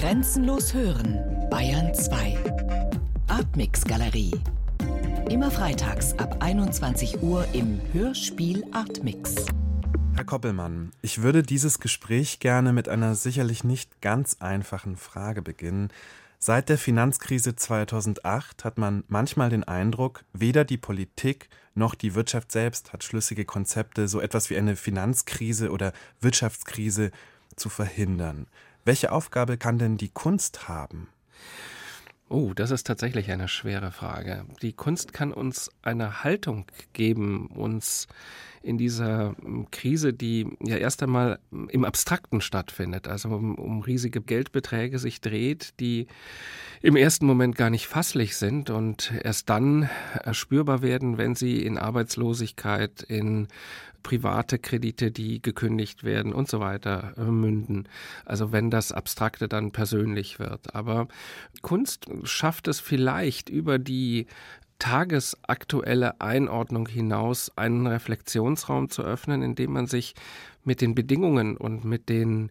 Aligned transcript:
Grenzenlos 0.00 0.72
hören, 0.72 1.18
Bayern 1.50 1.92
2. 1.92 2.38
Artmix 3.28 3.84
Galerie. 3.84 4.32
Immer 5.28 5.50
freitags 5.50 6.14
ab 6.14 6.38
21 6.40 7.22
Uhr 7.22 7.46
im 7.52 7.78
Hörspiel 7.92 8.64
Artmix. 8.72 9.44
Herr 10.14 10.24
Koppelmann, 10.24 10.92
ich 11.02 11.20
würde 11.20 11.42
dieses 11.42 11.80
Gespräch 11.80 12.40
gerne 12.40 12.72
mit 12.72 12.88
einer 12.88 13.14
sicherlich 13.14 13.62
nicht 13.62 14.00
ganz 14.00 14.38
einfachen 14.40 14.96
Frage 14.96 15.42
beginnen. 15.42 15.90
Seit 16.38 16.70
der 16.70 16.78
Finanzkrise 16.78 17.54
2008 17.54 18.64
hat 18.64 18.78
man 18.78 19.04
manchmal 19.08 19.50
den 19.50 19.64
Eindruck, 19.64 20.24
weder 20.32 20.64
die 20.64 20.78
Politik 20.78 21.50
noch 21.74 21.94
die 21.94 22.14
Wirtschaft 22.14 22.52
selbst 22.52 22.94
hat 22.94 23.04
schlüssige 23.04 23.44
Konzepte, 23.44 24.08
so 24.08 24.22
etwas 24.22 24.48
wie 24.48 24.56
eine 24.56 24.76
Finanzkrise 24.76 25.70
oder 25.70 25.92
Wirtschaftskrise 26.22 27.10
zu 27.54 27.68
verhindern. 27.68 28.46
Welche 28.84 29.12
Aufgabe 29.12 29.58
kann 29.58 29.78
denn 29.78 29.96
die 29.96 30.08
Kunst 30.08 30.68
haben? 30.68 31.08
Oh, 32.28 32.52
das 32.54 32.70
ist 32.70 32.86
tatsächlich 32.86 33.30
eine 33.32 33.48
schwere 33.48 33.90
Frage. 33.90 34.44
Die 34.62 34.72
Kunst 34.72 35.12
kann 35.12 35.32
uns 35.32 35.68
eine 35.82 36.22
Haltung 36.22 36.66
geben, 36.92 37.48
uns 37.48 38.06
in 38.62 38.78
dieser 38.78 39.34
hm, 39.42 39.66
Krise, 39.72 40.12
die 40.12 40.46
ja 40.62 40.76
erst 40.76 41.02
einmal 41.02 41.40
im 41.50 41.84
Abstrakten 41.84 42.40
stattfindet, 42.40 43.08
also 43.08 43.30
um, 43.30 43.56
um 43.56 43.80
riesige 43.80 44.20
Geldbeträge 44.20 45.00
sich 45.00 45.20
dreht, 45.20 45.80
die 45.80 46.06
im 46.82 46.94
ersten 46.94 47.26
Moment 47.26 47.56
gar 47.56 47.68
nicht 47.68 47.88
fasslich 47.88 48.36
sind 48.36 48.70
und 48.70 49.12
erst 49.22 49.50
dann 49.50 49.90
spürbar 50.32 50.82
werden, 50.82 51.18
wenn 51.18 51.34
sie 51.34 51.62
in 51.64 51.78
Arbeitslosigkeit, 51.78 53.02
in 53.02 53.48
private 54.02 54.58
Kredite, 54.58 55.10
die 55.10 55.40
gekündigt 55.42 56.04
werden 56.04 56.32
und 56.32 56.48
so 56.48 56.60
weiter 56.60 57.14
äh, 57.16 57.24
münden. 57.24 57.88
Also 58.24 58.52
wenn 58.52 58.70
das 58.70 58.92
Abstrakte 58.92 59.48
dann 59.48 59.72
persönlich 59.72 60.38
wird. 60.38 60.74
Aber 60.74 61.08
Kunst 61.62 62.06
schafft 62.24 62.68
es 62.68 62.80
vielleicht 62.80 63.48
über 63.48 63.78
die 63.78 64.26
tagesaktuelle 64.78 66.20
Einordnung 66.20 66.88
hinaus 66.88 67.56
einen 67.56 67.86
Reflexionsraum 67.86 68.88
zu 68.88 69.02
öffnen, 69.02 69.42
in 69.42 69.54
dem 69.54 69.72
man 69.72 69.86
sich 69.86 70.14
mit 70.64 70.80
den 70.80 70.94
Bedingungen 70.94 71.56
und 71.56 71.84
mit 71.84 72.08
den 72.08 72.50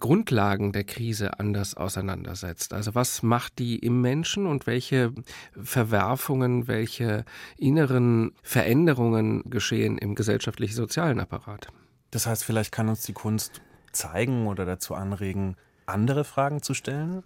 Grundlagen 0.00 0.72
der 0.72 0.84
Krise 0.84 1.38
anders 1.38 1.74
auseinandersetzt. 1.76 2.72
Also 2.72 2.94
was 2.94 3.22
macht 3.22 3.58
die 3.58 3.78
im 3.78 4.00
Menschen 4.00 4.46
und 4.46 4.66
welche 4.66 5.12
Verwerfungen, 5.60 6.66
welche 6.68 7.24
inneren 7.56 8.32
Veränderungen 8.42 9.48
geschehen 9.48 9.98
im 9.98 10.14
gesellschaftlich-sozialen 10.14 11.20
Apparat? 11.20 11.68
Das 12.10 12.26
heißt, 12.26 12.44
vielleicht 12.44 12.72
kann 12.72 12.88
uns 12.88 13.02
die 13.02 13.12
Kunst 13.12 13.62
zeigen 13.92 14.46
oder 14.46 14.64
dazu 14.64 14.94
anregen, 14.94 15.56
andere 15.86 16.24
Fragen 16.24 16.62
zu 16.62 16.74
stellen? 16.74 17.22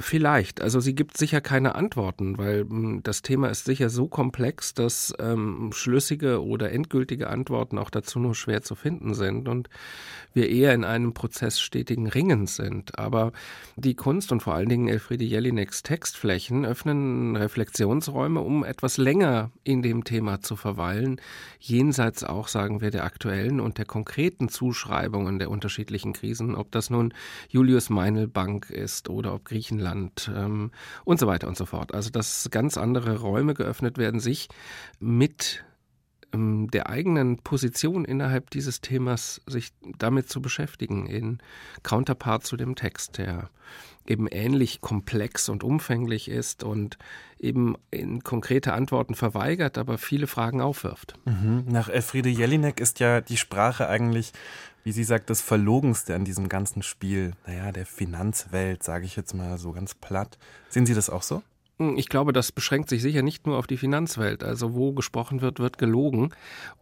Vielleicht. 0.00 0.62
Also 0.62 0.80
sie 0.80 0.94
gibt 0.94 1.18
sicher 1.18 1.42
keine 1.42 1.74
Antworten, 1.74 2.38
weil 2.38 2.62
hm, 2.62 3.02
das 3.02 3.20
Thema 3.20 3.48
ist 3.48 3.66
sicher 3.66 3.90
so 3.90 4.08
komplex, 4.08 4.72
dass 4.72 5.12
ähm, 5.18 5.70
schlüssige 5.74 6.42
oder 6.42 6.72
endgültige 6.72 7.28
Antworten 7.28 7.78
auch 7.78 7.90
dazu 7.90 8.18
nur 8.18 8.34
schwer 8.34 8.62
zu 8.62 8.74
finden 8.74 9.14
sind 9.14 9.46
und 9.46 9.68
wir 10.32 10.48
eher 10.48 10.74
in 10.74 10.84
einem 10.84 11.12
Prozess 11.12 11.60
stetigen 11.60 12.06
Ringens 12.06 12.56
sind. 12.56 12.98
Aber 12.98 13.32
die 13.76 13.94
Kunst 13.94 14.32
und 14.32 14.42
vor 14.42 14.54
allen 14.54 14.68
Dingen 14.68 14.88
Elfriede 14.88 15.24
Jelineks 15.24 15.82
Textflächen 15.82 16.64
öffnen 16.64 17.36
Reflexionsräume, 17.36 18.40
um 18.40 18.64
etwas 18.64 18.96
länger 18.96 19.50
in 19.64 19.82
dem 19.82 20.04
Thema 20.04 20.40
zu 20.40 20.56
verweilen, 20.56 21.20
jenseits 21.58 22.24
auch, 22.24 22.48
sagen 22.48 22.80
wir, 22.80 22.90
der 22.90 23.04
aktuellen 23.04 23.60
und 23.60 23.76
der 23.76 23.84
konkreten 23.84 24.48
Zuschreibungen 24.48 25.38
der 25.38 25.50
unterschiedlichen 25.50 26.14
Krisen, 26.14 26.54
ob 26.54 26.70
das 26.72 26.88
nun 26.88 27.12
Julius 27.48 27.90
Meinl 27.90 28.28
Bank 28.28 28.70
ist 28.70 29.10
oder 29.10 29.34
ob 29.34 29.44
Griechenland 29.44 29.89
Land 29.90 30.30
ähm, 30.34 30.70
und 31.04 31.18
so 31.18 31.26
weiter 31.26 31.48
und 31.48 31.56
so 31.56 31.66
fort. 31.66 31.94
Also 31.94 32.10
dass 32.10 32.48
ganz 32.50 32.76
andere 32.76 33.18
Räume 33.18 33.54
geöffnet 33.54 33.98
werden, 33.98 34.20
sich 34.20 34.48
mit 34.98 35.64
ähm, 36.32 36.70
der 36.70 36.88
eigenen 36.88 37.38
Position 37.38 38.04
innerhalb 38.04 38.50
dieses 38.50 38.80
Themas 38.80 39.40
sich 39.46 39.72
damit 39.98 40.28
zu 40.28 40.40
beschäftigen, 40.40 41.06
in 41.06 41.38
Counterpart 41.82 42.44
zu 42.44 42.56
dem 42.56 42.76
Text, 42.76 43.18
der 43.18 43.50
eben 44.06 44.26
ähnlich 44.26 44.80
komplex 44.80 45.48
und 45.48 45.62
umfänglich 45.62 46.28
ist 46.28 46.64
und 46.64 46.98
eben 47.38 47.76
in 47.90 48.24
konkrete 48.24 48.72
Antworten 48.72 49.14
verweigert, 49.14 49.78
aber 49.78 49.98
viele 49.98 50.26
Fragen 50.26 50.60
aufwirft. 50.60 51.14
Mhm. 51.26 51.64
Nach 51.68 51.88
Elfriede 51.88 52.28
Jelinek 52.28 52.80
ist 52.80 53.00
ja 53.00 53.20
die 53.20 53.36
Sprache 53.36 53.88
eigentlich 53.88 54.32
wie 54.84 54.92
sie 54.92 55.04
sagt, 55.04 55.30
das 55.30 55.40
Verlogenste 55.40 56.14
an 56.14 56.24
diesem 56.24 56.48
ganzen 56.48 56.82
Spiel, 56.82 57.32
naja, 57.46 57.72
der 57.72 57.86
Finanzwelt, 57.86 58.82
sage 58.82 59.04
ich 59.04 59.16
jetzt 59.16 59.34
mal 59.34 59.58
so 59.58 59.72
ganz 59.72 59.94
platt. 59.94 60.38
Sehen 60.68 60.86
Sie 60.86 60.94
das 60.94 61.10
auch 61.10 61.22
so? 61.22 61.42
Ich 61.96 62.08
glaube, 62.08 62.32
das 62.32 62.52
beschränkt 62.52 62.88
sich 62.90 63.00
sicher 63.00 63.22
nicht 63.22 63.46
nur 63.46 63.56
auf 63.58 63.66
die 63.66 63.76
Finanzwelt. 63.76 64.44
Also 64.44 64.74
wo 64.74 64.92
gesprochen 64.92 65.40
wird, 65.40 65.58
wird 65.58 65.78
gelogen. 65.78 66.30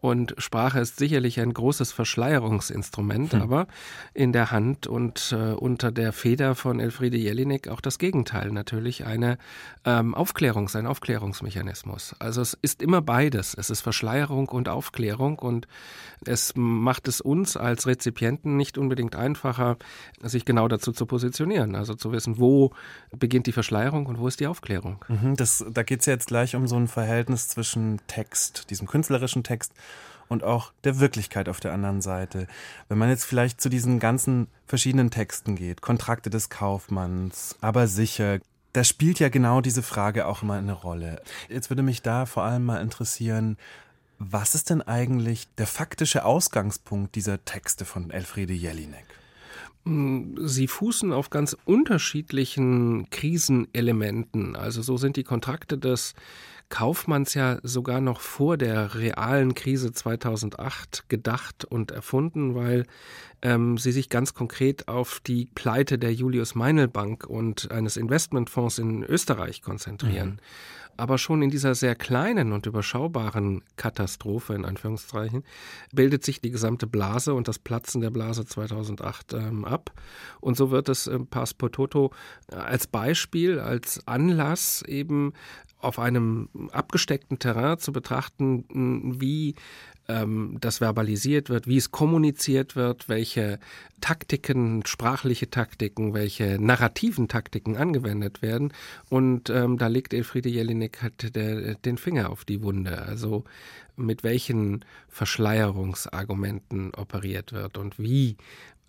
Und 0.01 0.35
Sprache 0.39 0.81
ist 0.81 0.99
sicherlich 0.99 1.41
ein 1.41 1.55
großes 1.55 1.93
Verschleierungsinstrument, 1.93 3.35
hm. 3.35 3.43
aber 3.43 3.67
in 4.15 4.33
der 4.33 4.51
Hand 4.51 4.87
und 4.87 5.33
äh, 5.33 5.53
unter 5.53 5.93
der 5.93 6.13
Feder 6.13 6.55
von 6.55 6.81
Elfriede 6.81 7.17
Jelinek 7.17 7.69
auch 7.69 7.81
das 7.81 7.99
Gegenteil 7.99 8.51
natürlich, 8.51 9.05
eine 9.05 9.39
ähm, 9.85 10.15
Aufklärungs-, 10.15 10.77
ein 10.77 10.87
Aufklärungsmechanismus. 10.87 12.17
Also 12.19 12.41
es 12.41 12.59
ist 12.61 12.83
immer 12.83 13.01
beides. 13.01 13.55
Es 13.55 13.71
ist 13.71 13.81
Verschleierung 13.81 14.49
und 14.49 14.69
Aufklärung 14.69 15.39
und 15.39 15.69
es 16.25 16.55
macht 16.57 17.07
es 17.09 17.21
uns 17.21 17.57
als 17.57 17.87
Rezipienten 17.87 18.57
nicht 18.57 18.79
unbedingt 18.79 19.15
einfacher, 19.15 19.77
sich 20.23 20.45
genau 20.45 20.67
dazu 20.67 20.93
zu 20.93 21.07
positionieren. 21.07 21.75
Also 21.75 21.95
zu 21.95 22.13
wissen, 22.13 22.39
wo 22.39 22.73
beginnt 23.17 23.47
die 23.47 23.53
Verschleierung 23.53 24.07
und 24.07 24.19
wo 24.19 24.27
ist 24.27 24.41
die 24.41 24.47
Aufklärung. 24.47 24.88
Erklärung. 24.93 25.31
Mhm, 25.31 25.37
das, 25.37 25.65
da 25.71 25.83
geht 25.83 26.01
es 26.01 26.07
ja 26.07 26.13
jetzt 26.15 26.29
gleich 26.29 26.55
um 26.57 26.67
so 26.67 26.77
ein 26.77 26.89
Verhältnis 26.89 27.49
zwischen 27.49 28.01
Text, 28.07 28.71
diesem 28.71 28.87
künstlerischen 28.87 29.45
Text 29.45 29.73
und 30.29 30.45
auch 30.45 30.73
der 30.85 31.01
Wirklichkeit 31.01 31.49
auf 31.49 31.61
der 31.61 31.73
anderen 31.73 32.01
Seite. 32.01 32.47
Wenn 32.89 32.99
man 32.99 33.09
jetzt 33.09 33.25
vielleicht 33.25 33.61
zu 33.61 33.69
diesen 33.69 33.99
ganzen 33.99 34.49
verschiedenen 34.67 35.11
Texten 35.11 35.57
geht, 35.57 35.81
Kontrakte 35.81 36.31
des 36.31 36.51
Kaufmanns, 36.51 37.57
aber 37.61 37.87
sicher, 37.87 38.39
da 38.73 38.85
spielt 38.85 39.19
ja 39.19 39.29
genau 39.29 39.61
diese 39.61 39.83
Frage 39.83 40.27
auch 40.27 40.43
immer 40.43 40.55
eine 40.55 40.73
Rolle. 40.73 41.23
Jetzt 41.49 41.71
würde 41.71 41.83
mich 41.83 42.03
da 42.03 42.27
vor 42.27 42.45
allem 42.45 42.67
mal 42.67 42.83
interessieren, 42.83 43.57
was 44.19 44.55
ist 44.55 44.71
denn 44.71 44.83
eigentlich 44.83 45.47
der 45.59 45.67
faktische 45.67 46.25
Ausgangspunkt 46.25 47.15
dieser 47.15 47.45
Texte 47.45 47.85
von 47.85 48.11
Elfriede 48.11 48.53
Jelinek? 48.53 49.07
Sie 49.85 50.69
fußen 50.69 51.13
auf 51.13 51.31
ganz 51.31 51.57
unterschiedlichen 51.65 53.09
Krisenelementen. 53.11 54.55
Also 54.55 54.83
so 54.83 54.97
sind 54.97 55.17
die 55.17 55.25
Kontrakte 55.25 55.79
des 55.79 56.15
Kaufmanns 56.69 57.33
ja 57.33 57.59
sogar 57.63 58.01
noch 58.01 58.21
vor 58.21 58.59
der 58.59 58.95
realen 58.95 59.55
Krise 59.55 59.93
2008 59.93 61.09
gedacht 61.09 61.65
und 61.65 61.91
erfunden, 61.93 62.55
weil 62.55 62.85
ähm, 63.41 63.79
sie 63.79 63.93
sich 63.93 64.11
ganz 64.11 64.35
konkret 64.35 64.89
auf 64.89 65.21
die 65.21 65.47
Pleite 65.55 65.99
der 65.99 66.13
Julius 66.13 66.55
Meinl 66.55 66.89
Bank 66.89 67.25
und 67.25 67.71
eines 67.71 67.97
Investmentfonds 67.97 68.79
in 68.79 69.03
Österreich 69.03 69.63
konzentrieren. 69.63 70.31
Mhm. 70.31 70.39
Aber 70.99 71.17
schon 71.17 71.43
in 71.43 71.51
dieser 71.51 71.77
sehr 71.77 71.95
kleinen 71.95 72.53
und 72.53 72.67
überschaubaren 72.67 73.63
Katastrophe, 73.77 74.55
in 74.55 74.65
Anführungszeichen, 74.65 75.45
bildet 75.93 76.25
sich 76.25 76.41
die 76.41 76.51
gesamte 76.51 76.89
Blase 76.89 77.35
und 77.35 77.47
das 77.47 77.61
Platzen 77.61 78.01
der 78.01 78.11
Blase 78.11 78.45
2008 78.45 79.33
ähm, 79.35 79.65
ab. 79.65 79.93
Und 80.41 80.57
so 80.57 80.73
wird 80.73 80.89
es 80.89 81.07
äh, 81.07 81.21
Pass 81.21 81.55
Pototo 81.55 82.11
als 82.49 82.89
Beispiel, 82.89 83.61
als 83.61 84.07
Anlass 84.07 84.83
eben 84.83 85.35
auf 85.81 85.99
einem 85.99 86.49
abgesteckten 86.73 87.39
Terrain 87.39 87.79
zu 87.79 87.93
betrachten, 87.93 88.65
wie 89.21 89.55
ähm, 90.09 90.57
das 90.61 90.79
verbalisiert 90.79 91.51
wird, 91.51 91.67
wie 91.67 91.77
es 91.77 91.91
kommuniziert 91.91 92.75
wird, 92.75 93.09
welche 93.09 93.59
Taktiken, 94.01 94.85
sprachliche 94.87 95.51
Taktiken, 95.51 96.15
welche 96.15 96.59
narrativen 96.61 97.29
Taktiken 97.29 97.77
angewendet 97.77 98.43
werden. 98.43 98.73
Und 99.09 99.51
ähm, 99.51 99.79
da 99.79 99.87
legt 99.87 100.15
Elfriede 100.15 100.49
Jelinek 100.49 101.03
halt 101.03 101.37
der, 101.37 101.75
den 101.75 101.99
Finger 101.99 102.31
auf 102.31 102.45
die 102.45 102.63
Wunde. 102.63 103.03
Also 103.03 103.45
mit 103.97 104.23
welchen 104.23 104.85
Verschleierungsargumenten 105.09 106.95
operiert 106.95 107.53
wird 107.53 107.77
und 107.77 107.99
wie 107.99 108.37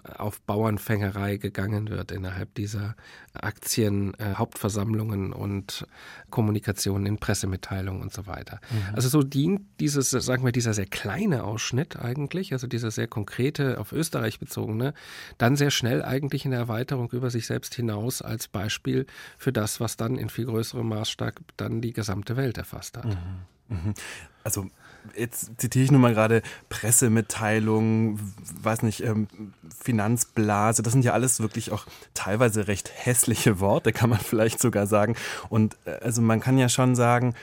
auf 0.03 0.41
Bauernfängerei 0.41 1.37
gegangen 1.37 1.89
wird 1.89 2.11
innerhalb 2.11 2.53
dieser 2.55 2.95
Aktien, 3.33 4.13
äh, 4.15 4.35
Hauptversammlungen 4.35 5.33
und 5.33 5.85
Kommunikation 6.29 7.05
in 7.05 7.17
Pressemitteilungen 7.17 8.01
und 8.01 8.13
so 8.13 8.25
weiter. 8.25 8.59
Mhm. 8.71 8.95
Also 8.95 9.09
so 9.09 9.23
dient 9.23 9.61
dieses, 9.79 10.09
sagen 10.09 10.45
wir, 10.45 10.51
dieser 10.51 10.73
sehr 10.73 10.85
kleine 10.85 11.43
Ausschnitt 11.43 11.97
eigentlich, 11.97 12.53
also 12.53 12.67
dieser 12.67 12.91
sehr 12.91 13.07
konkrete, 13.07 13.79
auf 13.79 13.91
Österreich 13.91 14.39
bezogene, 14.39 14.93
dann 15.37 15.55
sehr 15.55 15.71
schnell 15.71 16.03
eigentlich 16.03 16.45
in 16.45 16.51
der 16.51 16.61
Erweiterung 16.61 17.11
über 17.11 17.29
sich 17.29 17.45
selbst 17.45 17.75
hinaus 17.75 18.21
als 18.21 18.47
Beispiel 18.47 19.05
für 19.37 19.51
das, 19.51 19.79
was 19.79 19.97
dann 19.97 20.17
in 20.17 20.29
viel 20.29 20.45
größerem 20.45 20.87
Maßstab 20.87 21.35
dann 21.57 21.81
die 21.81 21.93
gesamte 21.93 22.37
Welt 22.37 22.57
erfasst 22.57 22.97
hat. 22.97 23.05
Mhm. 23.05 23.75
Mhm. 23.75 23.93
Also 24.43 24.67
jetzt 25.15 25.51
zitiere 25.59 25.85
ich 25.85 25.91
nur 25.91 25.99
mal 25.99 26.13
gerade 26.13 26.41
Pressemitteilungen, 26.69 28.19
weiß 28.61 28.83
nicht, 28.83 29.03
ähm, 29.03 29.27
Finanzblase, 29.81 30.83
das 30.83 30.93
sind 30.93 31.05
ja 31.05 31.13
alles 31.13 31.39
wirklich 31.39 31.71
auch 31.71 31.85
teilweise 32.13 32.67
recht 32.67 32.91
hässliche 32.93 33.59
Worte, 33.59 33.91
kann 33.93 34.09
man 34.09 34.19
vielleicht 34.23 34.59
sogar 34.59 34.87
sagen. 34.87 35.15
Und 35.49 35.77
äh, 35.85 35.91
also 36.01 36.21
man 36.21 36.39
kann 36.39 36.57
ja 36.57 36.69
schon 36.69 36.95
sagen, 36.95 37.35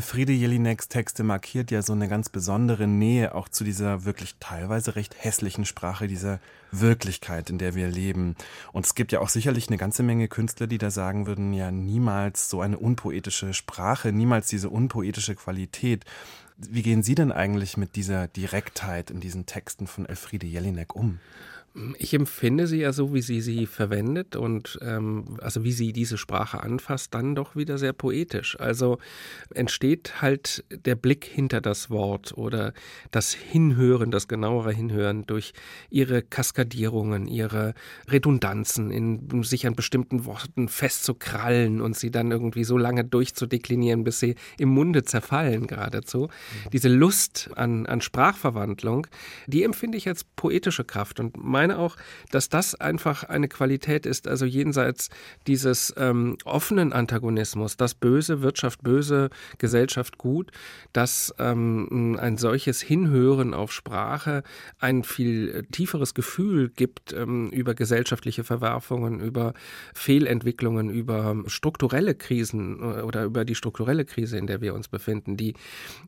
Friede 0.00 0.32
Jelineks 0.32 0.88
Texte 0.88 1.22
markiert 1.22 1.70
ja 1.70 1.80
so 1.80 1.92
eine 1.92 2.08
ganz 2.08 2.28
besondere 2.28 2.88
Nähe 2.88 3.34
auch 3.34 3.48
zu 3.48 3.62
dieser 3.62 4.04
wirklich 4.04 4.34
teilweise 4.40 4.96
recht 4.96 5.14
hässlichen 5.16 5.64
Sprache, 5.64 6.08
dieser 6.08 6.40
Wirklichkeit, 6.72 7.48
in 7.48 7.58
der 7.58 7.76
wir 7.76 7.86
leben. 7.86 8.34
Und 8.72 8.86
es 8.86 8.96
gibt 8.96 9.12
ja 9.12 9.20
auch 9.20 9.28
sicherlich 9.28 9.68
eine 9.68 9.76
ganze 9.76 10.02
Menge 10.02 10.26
Künstler, 10.26 10.66
die 10.66 10.78
da 10.78 10.90
sagen 10.90 11.26
würden, 11.28 11.52
ja 11.52 11.70
niemals 11.70 12.50
so 12.50 12.60
eine 12.60 12.78
unpoetische 12.78 13.54
Sprache, 13.54 14.10
niemals 14.10 14.48
diese 14.48 14.68
unpoetische 14.68 15.36
Qualität. 15.36 16.04
Wie 16.56 16.82
gehen 16.82 17.02
Sie 17.02 17.14
denn 17.14 17.32
eigentlich 17.32 17.76
mit 17.76 17.96
dieser 17.96 18.28
Direktheit 18.28 19.10
in 19.10 19.20
diesen 19.20 19.46
Texten 19.46 19.86
von 19.86 20.06
Elfriede 20.06 20.46
Jelinek 20.46 20.94
um? 20.94 21.18
Ich 21.98 22.14
empfinde 22.14 22.68
sie 22.68 22.78
ja 22.78 22.92
so, 22.92 23.12
wie 23.14 23.20
sie 23.20 23.40
sie 23.40 23.66
verwendet 23.66 24.36
und 24.36 24.78
ähm, 24.80 25.24
also 25.40 25.64
wie 25.64 25.72
sie 25.72 25.92
diese 25.92 26.18
Sprache 26.18 26.62
anfasst, 26.62 27.12
dann 27.14 27.34
doch 27.34 27.56
wieder 27.56 27.78
sehr 27.78 27.92
poetisch. 27.92 28.58
Also 28.60 28.98
entsteht 29.52 30.22
halt 30.22 30.64
der 30.70 30.94
Blick 30.94 31.24
hinter 31.24 31.60
das 31.60 31.90
Wort 31.90 32.38
oder 32.38 32.74
das 33.10 33.34
Hinhören, 33.34 34.12
das 34.12 34.28
genauere 34.28 34.72
Hinhören 34.72 35.26
durch 35.26 35.52
ihre 35.90 36.22
Kaskadierungen, 36.22 37.26
ihre 37.26 37.74
Redundanzen, 38.08 38.92
in 38.92 39.42
sich 39.42 39.66
an 39.66 39.74
bestimmten 39.74 40.26
Worten 40.26 40.68
festzukrallen 40.68 41.80
und 41.80 41.96
sie 41.96 42.12
dann 42.12 42.30
irgendwie 42.30 42.62
so 42.62 42.78
lange 42.78 43.04
durchzudeklinieren, 43.04 44.04
bis 44.04 44.20
sie 44.20 44.36
im 44.58 44.68
Munde 44.68 45.02
zerfallen 45.02 45.66
geradezu. 45.66 46.28
Mhm. 46.28 46.70
Diese 46.72 46.88
Lust 46.88 47.50
an, 47.56 47.86
an 47.86 48.00
Sprachverwandlung, 48.00 49.08
die 49.48 49.64
empfinde 49.64 49.98
ich 49.98 50.06
als 50.06 50.22
poetische 50.22 50.84
Kraft 50.84 51.18
und 51.18 51.36
mein 51.36 51.63
meine 51.64 51.78
auch, 51.78 51.96
dass 52.30 52.50
das 52.50 52.74
einfach 52.74 53.24
eine 53.24 53.48
Qualität 53.48 54.04
ist, 54.04 54.28
also 54.28 54.44
jenseits 54.44 55.08
dieses 55.46 55.94
ähm, 55.96 56.36
offenen 56.44 56.92
Antagonismus, 56.92 57.78
das 57.78 57.94
Böse, 57.94 58.42
Wirtschaft 58.42 58.82
böse, 58.82 59.30
Gesellschaft 59.56 60.18
gut, 60.18 60.50
dass 60.92 61.34
ähm, 61.38 62.18
ein 62.20 62.36
solches 62.36 62.82
Hinhören 62.82 63.54
auf 63.54 63.72
Sprache 63.72 64.42
ein 64.78 65.04
viel 65.04 65.66
tieferes 65.72 66.12
Gefühl 66.12 66.68
gibt 66.68 67.14
ähm, 67.14 67.48
über 67.50 67.74
gesellschaftliche 67.74 68.44
Verwerfungen, 68.44 69.20
über 69.20 69.54
Fehlentwicklungen, 69.94 70.90
über 70.90 71.34
strukturelle 71.46 72.14
Krisen 72.14 72.80
äh, 72.80 73.00
oder 73.00 73.24
über 73.24 73.46
die 73.46 73.54
strukturelle 73.54 74.04
Krise, 74.04 74.36
in 74.36 74.46
der 74.46 74.60
wir 74.60 74.74
uns 74.74 74.88
befinden, 74.88 75.38
die 75.38 75.54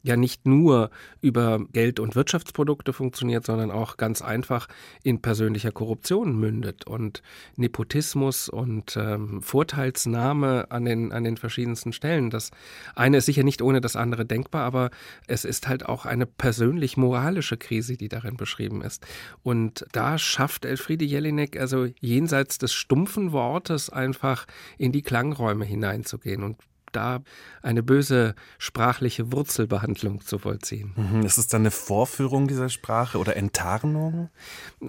ja 0.02 0.16
nicht 0.16 0.46
nur 0.46 0.90
über 1.22 1.60
Geld- 1.72 1.98
und 1.98 2.14
Wirtschaftsprodukte 2.14 2.92
funktioniert, 2.92 3.46
sondern 3.46 3.70
auch 3.70 3.96
ganz 3.96 4.20
einfach 4.20 4.68
in 5.02 5.22
persönlichen 5.22 5.45
persönlicher 5.46 5.70
Korruption 5.70 6.40
mündet 6.40 6.88
und 6.88 7.22
Nepotismus 7.54 8.48
und 8.48 8.96
ähm, 8.96 9.40
Vorteilsnahme 9.42 10.72
an 10.72 10.84
den, 10.84 11.12
an 11.12 11.22
den 11.22 11.36
verschiedensten 11.36 11.92
Stellen. 11.92 12.30
Das 12.30 12.50
eine 12.96 13.18
ist 13.18 13.26
sicher 13.26 13.44
nicht 13.44 13.62
ohne 13.62 13.80
das 13.80 13.94
andere 13.94 14.26
denkbar, 14.26 14.64
aber 14.64 14.90
es 15.28 15.44
ist 15.44 15.68
halt 15.68 15.86
auch 15.86 16.04
eine 16.04 16.26
persönlich-moralische 16.26 17.58
Krise, 17.58 17.96
die 17.96 18.08
darin 18.08 18.36
beschrieben 18.36 18.82
ist. 18.82 19.06
Und 19.44 19.86
da 19.92 20.18
schafft 20.18 20.64
Elfriede 20.64 21.04
Jelinek 21.04 21.60
also 21.60 21.86
jenseits 22.00 22.58
des 22.58 22.72
stumpfen 22.74 23.30
Wortes 23.30 23.88
einfach 23.88 24.46
in 24.78 24.90
die 24.90 25.02
Klangräume 25.02 25.64
hineinzugehen 25.64 26.42
und 26.42 26.56
da 26.92 27.20
eine 27.62 27.82
böse 27.82 28.34
sprachliche 28.58 29.32
Wurzelbehandlung 29.32 30.20
zu 30.20 30.38
vollziehen. 30.38 30.92
Mhm. 30.96 31.22
Ist 31.22 31.38
es 31.38 31.48
dann 31.48 31.62
eine 31.62 31.70
Vorführung 31.70 32.48
dieser 32.48 32.68
Sprache 32.68 33.18
oder 33.18 33.36
Enttarnung? 33.36 34.30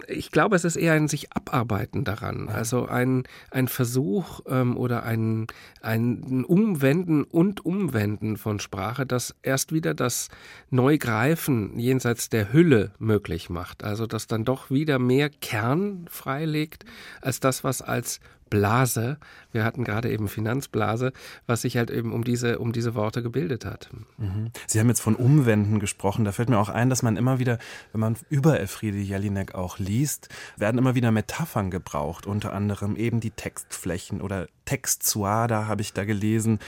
Ich 0.08 0.32
glaube, 0.32 0.56
es 0.56 0.64
ist 0.64 0.76
eher 0.76 0.94
ein 0.94 1.08
sich 1.08 1.34
abarbeiten 1.34 2.04
daran. 2.04 2.50
Also 2.50 2.86
ein, 2.86 3.24
ein 3.52 3.68
Versuch 3.68 4.42
ähm, 4.48 4.78
oder 4.78 5.04
ein, 5.04 5.48
ein 5.82 6.46
Umwenden 6.46 7.24
und 7.24 7.66
Umwenden 7.66 8.38
von 8.38 8.60
Sprache, 8.60 9.06
das 9.06 9.36
erst 9.42 9.72
wieder 9.72 9.94
das 9.94 10.30
Neugreifen 10.70 11.78
jenseits 11.80 12.30
der 12.30 12.54
Hülle 12.54 12.92
möglich 13.00 13.50
macht. 13.50 13.84
Also 13.84 14.06
das 14.08 14.28
dann 14.28 14.46
doch 14.46 14.70
wieder 14.70 15.00
mehr 15.00 15.30
Kern 15.30 16.06
freilegt 16.10 16.86
als 17.22 17.40
das, 17.40 17.64
was 17.64 17.82
als 17.82 18.20
Blase, 18.50 19.18
wir 19.52 19.64
hatten 19.64 19.84
gerade 19.84 20.10
eben 20.12 20.28
Finanzblase, 20.28 21.14
was 21.46 21.62
sich 21.62 21.78
halt 21.78 21.90
eben 21.90 22.12
um 22.14 22.24
diese, 22.24 22.60
um 22.60 22.74
diese 22.74 22.96
Worte 22.96 23.24
gebildet 23.24 23.66
hat. 23.66 23.90
Mhm. 24.18 24.52
Sie 24.68 24.80
haben 24.80 24.88
jetzt 24.88 25.02
von 25.02 25.16
Umwenden 25.16 25.80
gesprochen. 25.80 26.26
Da 26.26 26.32
fällt 26.32 26.50
mir 26.50 26.60
auch 26.60 26.70
ein, 26.70 26.90
dass 26.90 27.04
man 27.04 27.18
immer 27.18 27.40
wieder, 27.40 27.58
wenn 27.92 28.02
man 28.02 28.16
über 28.30 28.60
Elfriede 28.60 28.98
Jelinek 28.98 29.56
auch 29.56 29.80
liest, 29.80 30.30
werden 30.58 30.78
immer 30.78 30.96
wieder 30.96 31.12
Metaphern 31.12 31.72
gebraucht, 31.72 32.26
unter 32.26 32.54
anderem 32.54 32.96
eben 32.96 33.20
die 33.20 33.32
Textflächen 33.32 34.22
oder 34.22 34.48
Textsuada 34.66 35.68
habe 35.68 35.82
ich 35.82 35.94
da 35.94 36.06
gelesen. 36.06 36.60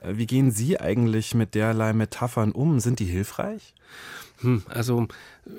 Äh, 0.00 0.16
wie 0.16 0.26
gehen 0.26 0.50
Sie 0.50 0.78
eigentlich 0.78 1.34
mit 1.34 1.54
derlei 1.54 1.92
Metaphern 1.92 2.52
um? 2.52 2.80
Sind 2.80 2.98
die 2.98 3.06
hilfreich? 3.06 3.74
Hm, 4.40 4.62
also 4.68 5.06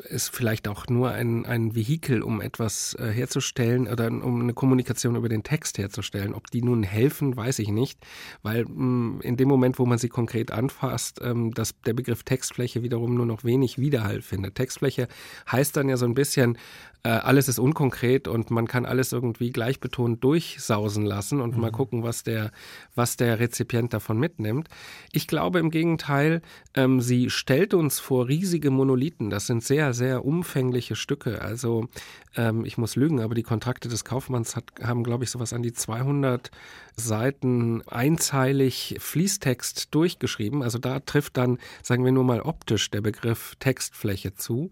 ist 0.10 0.30
vielleicht 0.30 0.68
auch 0.68 0.88
nur 0.88 1.12
ein, 1.12 1.46
ein 1.46 1.76
Vehikel, 1.76 2.22
um 2.24 2.42
etwas 2.42 2.96
äh, 2.96 3.10
herzustellen 3.10 3.88
oder 3.88 4.08
um 4.08 4.42
eine 4.42 4.54
Kommunikation 4.54 5.16
über 5.16 5.30
den 5.30 5.44
Text 5.44 5.78
herzustellen. 5.78 6.34
Ob 6.34 6.50
die 6.50 6.62
nun 6.62 6.84
helfen, 6.84 7.36
weiß 7.36 7.60
ich 7.60 7.70
nicht, 7.70 8.00
weil 8.42 8.66
mh, 8.66 8.70
hm, 8.70 9.22
in 9.22 9.38
dem 9.38 9.48
Moment, 9.48 9.78
wo 9.80 9.86
man 9.86 9.98
sie 9.98 10.10
konkret 10.10 10.52
anfasst, 10.52 11.22
ähm, 11.24 11.54
dass 11.54 11.80
der 11.82 11.94
Begriff 11.94 12.24
Textfläche 12.24 12.84
wiederum 12.84 13.16
nur 13.16 13.26
noch 13.26 13.44
wenig 13.44 13.78
Widerhall 13.78 14.22
findet. 14.22 14.56
Textfläche 14.56 15.08
heißt 15.52 15.78
dann 15.78 15.90
ja 15.90 15.98
so 15.98 16.06
ein 16.06 16.16
bisschen, 16.16 16.58
äh, 17.06 17.10
alles 17.10 17.48
ist 17.48 17.60
unkonkret 17.60 18.28
und 18.28 18.50
man 18.50 18.68
kann 18.68 18.88
alles 18.88 19.12
irgendwie 19.12 19.52
gleichbetont 19.52 20.24
durchsausen 20.24 21.06
lassen 21.06 21.40
und 21.40 21.54
mhm. 21.54 21.62
mal 21.62 21.72
gucken, 21.72 22.02
was 22.02 22.24
der, 22.24 22.52
was 22.96 23.16
der 23.16 23.40
Rezipient 23.40 23.94
davon 23.94 24.18
mitnimmt. 24.18 24.70
Ich 25.12 25.28
glaube 25.28 25.60
im 25.60 25.70
Gegenteil, 25.70 26.42
ähm, 26.74 27.02
sie 27.02 27.30
stellt 27.30 27.76
uns 27.76 28.00
vor 28.00 28.28
riesige 28.28 28.72
Monolithen. 28.72 29.30
Das 29.30 29.46
sind 29.46 29.64
sehr, 29.64 29.75
sehr 29.94 30.26
umfängliche 30.26 30.96
Stücke. 30.96 31.42
Also 31.42 31.88
ähm, 32.36 32.66
ich 32.66 32.78
muss 32.78 32.96
lügen, 32.96 33.22
aber 33.22 33.36
die 33.36 33.44
Kontrakte 33.44 33.90
des 33.90 34.06
Kaufmanns 34.06 34.56
hat, 34.56 34.66
haben, 34.82 35.04
glaube 35.04 35.24
ich, 35.24 35.30
sowas 35.30 35.54
an 35.54 35.64
die 35.64 35.74
200 35.74 36.52
Seiten 36.96 37.82
einzeilig 37.88 38.96
Fließtext 39.00 39.94
durchgeschrieben. 39.94 40.64
Also 40.64 40.78
da 40.80 41.00
trifft 41.00 41.38
dann, 41.38 41.58
sagen 41.84 42.06
wir 42.06 42.12
nur 42.12 42.24
mal 42.24 42.42
optisch, 42.42 42.90
der 42.90 43.02
Begriff 43.02 43.56
Textfläche 43.60 44.36
zu. 44.36 44.70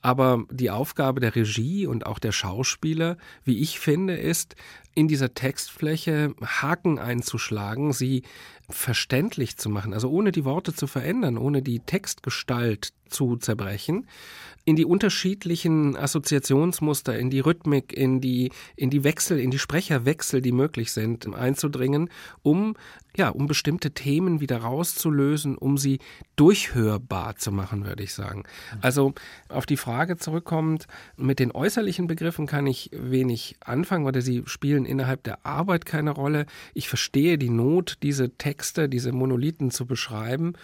Aber 0.00 0.44
die 0.50 0.70
Aufgabe 0.70 1.20
der 1.20 1.34
Regie 1.34 1.86
und 1.86 2.06
auch 2.06 2.18
der 2.18 2.32
Schauspieler, 2.32 3.16
wie 3.44 3.58
ich 3.58 3.80
finde, 3.80 4.16
ist, 4.16 4.54
in 4.94 5.08
dieser 5.08 5.34
Textfläche 5.34 6.34
Haken 6.42 6.98
einzuschlagen, 6.98 7.92
sie 7.92 8.22
verständlich 8.70 9.56
zu 9.56 9.68
machen, 9.68 9.92
also 9.92 10.10
ohne 10.10 10.32
die 10.32 10.44
Worte 10.44 10.74
zu 10.74 10.86
verändern, 10.86 11.36
ohne 11.36 11.62
die 11.62 11.80
Textgestalt 11.80 12.92
zu 13.08 13.36
zerbrechen, 13.36 14.06
in 14.64 14.76
die 14.76 14.86
unterschiedlichen 14.86 15.96
Assoziationsmuster, 15.96 17.18
in 17.18 17.28
die 17.28 17.40
Rhythmik, 17.40 17.92
in 17.92 18.20
die, 18.20 18.50
in 18.76 18.88
die 18.88 19.04
Wechsel, 19.04 19.38
in 19.38 19.50
die 19.50 19.58
Sprecherwechsel, 19.58 20.40
die 20.40 20.52
möglich 20.52 20.92
sind, 20.92 21.32
einzudringen, 21.34 22.08
um 22.42 22.74
ja, 23.16 23.28
um 23.28 23.46
bestimmte 23.46 23.92
Themen 23.92 24.40
wieder 24.40 24.58
rauszulösen, 24.58 25.56
um 25.56 25.78
sie 25.78 26.00
durchhörbar 26.36 27.36
zu 27.36 27.52
machen, 27.52 27.86
würde 27.86 28.02
ich 28.02 28.12
sagen. 28.12 28.42
Also 28.80 29.14
auf 29.48 29.66
die 29.66 29.76
Frage 29.76 30.16
zurückkommend, 30.16 30.86
mit 31.16 31.38
den 31.38 31.52
äußerlichen 31.52 32.08
Begriffen 32.08 32.46
kann 32.46 32.66
ich 32.66 32.90
wenig 32.92 33.56
anfangen 33.64 34.06
oder 34.06 34.20
sie 34.20 34.42
spielen 34.46 34.84
innerhalb 34.84 35.22
der 35.22 35.46
Arbeit 35.46 35.86
keine 35.86 36.10
Rolle. 36.10 36.46
Ich 36.74 36.88
verstehe 36.88 37.38
die 37.38 37.50
Not, 37.50 37.98
diese 38.02 38.30
Texte, 38.36 38.88
diese 38.88 39.12
Monolithen 39.12 39.70
zu 39.70 39.86
beschreiben 39.86 40.54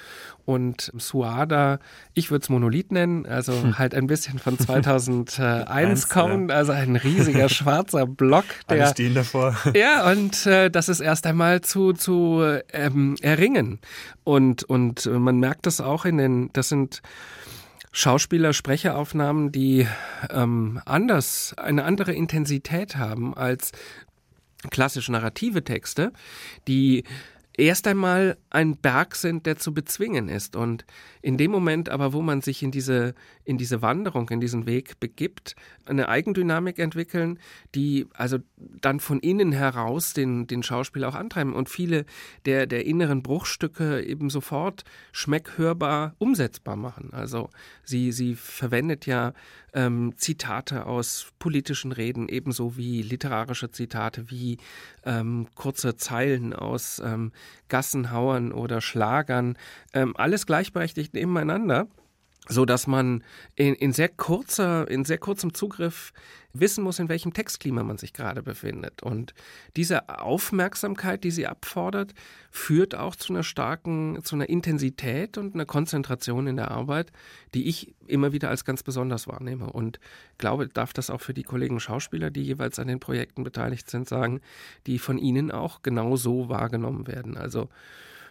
und 0.45 0.91
Suada, 0.97 1.79
ich 2.15 2.33
würde 2.33 2.43
es 2.43 2.49
Monolith 2.49 2.91
nennen, 2.91 3.27
also 3.27 3.53
hm. 3.53 3.79
halt 3.79 3.95
ein 3.95 4.09
bisschen 4.09 4.41
von 4.41 4.59
2001 4.59 6.09
kommen, 6.09 6.51
also 6.51 6.73
ein 6.73 6.97
riesiger 6.97 7.49
schwarzer 7.49 8.07
Block. 8.07 8.45
Der, 8.69 8.83
Alle 8.83 8.91
stehen 8.91 9.15
davor. 9.15 9.57
Ja, 9.75 10.11
und 10.11 10.47
äh, 10.47 10.69
das 10.69 10.89
ist 10.89 11.01
erst 11.01 11.27
einmal 11.27 11.61
zu, 11.61 11.93
zu 11.93 12.40
ähm, 12.73 13.17
erringen. 13.21 13.81
Und, 14.25 14.65
und 14.65 15.07
man 15.07 15.39
merkt 15.39 15.67
das 15.67 15.81
auch 15.81 16.05
in 16.05 16.19
den, 16.19 16.51
das 16.53 16.69
sind 16.69 17.03
Schauspieler, 17.93 18.53
Sprecheraufnahmen, 18.53 19.51
die 19.51 19.87
ähm, 20.31 20.81
anders, 20.85 21.55
eine 21.57 21.85
andere 21.85 22.13
Intensität 22.13 22.97
haben 22.97 23.35
als 23.35 23.73
klassisch 24.71 25.09
narrative 25.09 25.65
Texte, 25.65 26.13
die 26.69 27.05
erst 27.57 27.87
einmal 27.87 28.39
ein 28.49 28.77
Berg 28.77 29.15
sind, 29.15 29.47
der 29.47 29.57
zu 29.57 29.75
bezwingen 29.75 30.29
ist. 30.29 30.57
Und 30.57 30.85
in 31.23 31.37
dem 31.37 31.51
Moment 31.51 31.89
aber, 31.89 32.13
wo 32.13 32.23
man 32.23 32.41
sich 32.41 32.63
in 32.63 32.71
diese, 32.71 33.15
in 33.45 33.59
diese 33.59 33.83
Wanderung, 33.83 34.29
in 34.31 34.41
diesen 34.41 34.67
Weg 34.67 34.99
begibt, 35.01 35.57
eine 35.85 36.09
Eigendynamik 36.09 36.79
entwickeln, 36.79 37.39
die 37.75 38.07
also 38.15 38.39
dann 38.57 39.01
von 39.01 39.21
innen 39.21 39.53
heraus 39.53 40.13
den, 40.15 40.47
den 40.47 40.63
Schauspieler 40.63 41.09
auch 41.09 41.15
antreiben 41.15 41.55
und 41.55 41.69
viele 41.69 42.07
der, 42.47 42.67
der 42.67 42.87
inneren 42.87 43.23
Bruchstücke 43.23 44.03
eben 44.03 44.31
sofort 44.31 44.85
schmeckhörbar 45.13 46.15
umsetzbar 46.19 46.77
machen. 46.77 47.11
Also 47.13 47.51
sie, 47.85 48.13
sie 48.13 48.35
verwendet 48.35 49.07
ja 49.07 49.33
ähm, 49.75 50.15
Zitate 50.17 50.87
aus 50.87 51.29
politischen 51.39 51.93
Reden, 51.93 52.29
ebenso 52.29 52.77
wie 52.77 53.03
literarische 53.03 53.71
Zitate, 53.71 54.31
wie 54.31 54.59
ähm, 55.05 55.47
kurze 55.55 55.97
Zeilen 55.97 56.53
aus 56.53 57.01
ähm, 57.05 57.33
Gassenhauern 57.69 58.53
oder 58.53 58.81
Schlagern, 58.81 59.57
ähm, 59.93 60.17
alles 60.17 60.47
gleichberechtigt 60.47 61.15
nebeneinander 61.15 61.87
so 62.51 62.65
dass 62.65 62.87
man 62.89 63.23
in, 63.55 63.75
in, 63.75 63.93
sehr 63.93 64.09
kurzer, 64.09 64.91
in 64.91 65.05
sehr 65.05 65.19
kurzem 65.19 65.55
Zugriff 65.55 66.13
wissen 66.53 66.83
muss, 66.83 66.99
in 66.99 67.09
welchem 67.09 67.33
Textklima 67.33 67.85
man 67.85 67.97
sich 67.97 68.13
gerade 68.13 68.43
befindet. 68.43 69.05
Und 69.05 69.35
diese 69.77 70.09
Aufmerksamkeit, 70.09 71.23
die 71.23 71.31
sie 71.31 71.47
abfordert, 71.47 72.13
führt 72.51 72.97
auch 72.97 73.15
zu 73.15 73.33
einer 73.33 73.45
starken, 73.45 74.19
zu 74.25 74.35
einer 74.35 74.49
Intensität 74.49 75.39
und 75.39 75.55
einer 75.55 75.65
Konzentration 75.65 76.49
in 76.49 76.57
der 76.57 76.73
Arbeit, 76.73 77.13
die 77.55 77.69
ich 77.69 77.95
immer 78.09 78.33
wieder 78.33 78.49
als 78.49 78.65
ganz 78.65 78.83
besonders 78.83 79.29
wahrnehme. 79.29 79.73
Und 79.73 80.01
glaube, 80.39 80.67
darf 80.67 80.93
das 80.93 81.09
auch 81.09 81.21
für 81.21 81.35
die 81.35 81.45
Kollegen 81.45 81.79
Schauspieler, 81.79 82.33
die 82.33 82.43
jeweils 82.43 82.81
an 82.81 82.89
den 82.89 82.99
Projekten 82.99 83.45
beteiligt 83.45 83.89
sind, 83.89 84.09
sagen, 84.09 84.41
die 84.89 84.99
von 84.99 85.19
ihnen 85.19 85.53
auch 85.53 85.83
genau 85.83 86.17
so 86.17 86.49
wahrgenommen 86.49 87.07
werden. 87.07 87.37
Also 87.37 87.69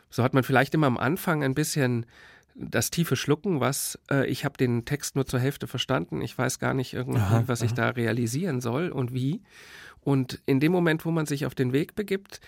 so 0.09 0.23
hat 0.23 0.33
man 0.33 0.43
vielleicht 0.43 0.73
immer 0.73 0.88
am 0.88 0.97
Anfang 0.97 1.41
ein 1.41 1.55
bisschen 1.55 2.05
das 2.60 2.92
tiefe 2.92 3.16
Schlucken, 3.16 3.60
was 3.60 3.98
äh, 4.12 4.28
ich 4.28 4.46
habe 4.46 4.58
den 4.58 4.86
Text 4.86 5.16
nur 5.16 5.25
zur 5.25 5.39
Hälfte 5.39 5.68
verstanden. 5.68 6.22
Ich 6.22 6.38
weiß 6.38 6.60
gar 6.60 6.74
nicht 6.74 6.94
irgendwie, 6.94 7.20
aha, 7.20 7.44
was 7.48 7.62
aha. 7.62 7.66
ich 7.66 7.74
da 7.74 7.89
realisieren 7.89 8.62
soll 8.62 8.89
und 8.89 9.13
wie. 9.13 9.42
Und 10.01 10.42
in 10.46 10.60
dem 10.60 10.72
Moment, 10.72 11.06
wo 11.06 11.12
man 11.12 11.25
sich 11.25 11.46
auf 11.46 11.56
den 11.56 11.74
Weg 11.74 11.96
begibt, 11.96 12.39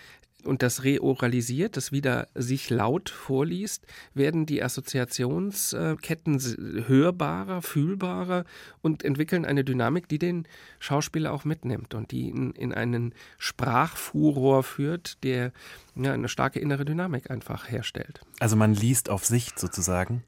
und 0.44 0.62
das 0.62 0.84
reoralisiert, 0.84 1.76
das 1.76 1.92
wieder 1.92 2.28
sich 2.34 2.70
laut 2.70 3.10
vorliest, 3.10 3.86
werden 4.14 4.46
die 4.46 4.62
Assoziationsketten 4.62 6.84
hörbarer, 6.86 7.62
fühlbarer 7.62 8.44
und 8.80 9.04
entwickeln 9.04 9.44
eine 9.44 9.64
Dynamik, 9.64 10.08
die 10.08 10.18
den 10.18 10.46
Schauspieler 10.78 11.32
auch 11.32 11.44
mitnimmt 11.44 11.94
und 11.94 12.10
die 12.10 12.28
ihn 12.28 12.52
in 12.52 12.72
einen 12.72 13.14
Sprachfuror 13.38 14.62
führt, 14.62 15.22
der 15.24 15.52
ja, 15.94 16.12
eine 16.12 16.28
starke 16.28 16.58
innere 16.58 16.84
Dynamik 16.84 17.30
einfach 17.30 17.70
herstellt. 17.70 18.20
Also 18.40 18.56
man 18.56 18.74
liest 18.74 19.10
auf 19.10 19.24
Sicht 19.24 19.58
sozusagen? 19.58 20.24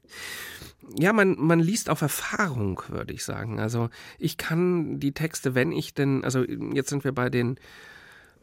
ja, 0.97 1.13
man, 1.13 1.35
man 1.39 1.59
liest 1.59 1.89
auf 1.89 2.01
Erfahrung, 2.01 2.81
würde 2.89 3.13
ich 3.13 3.23
sagen. 3.23 3.59
Also 3.59 3.89
ich 4.19 4.37
kann 4.37 4.99
die 4.99 5.13
Texte, 5.13 5.55
wenn 5.55 5.71
ich 5.71 5.93
denn, 5.93 6.23
also 6.23 6.43
jetzt 6.43 6.89
sind 6.89 7.03
wir 7.03 7.11
bei 7.11 7.29
den 7.29 7.57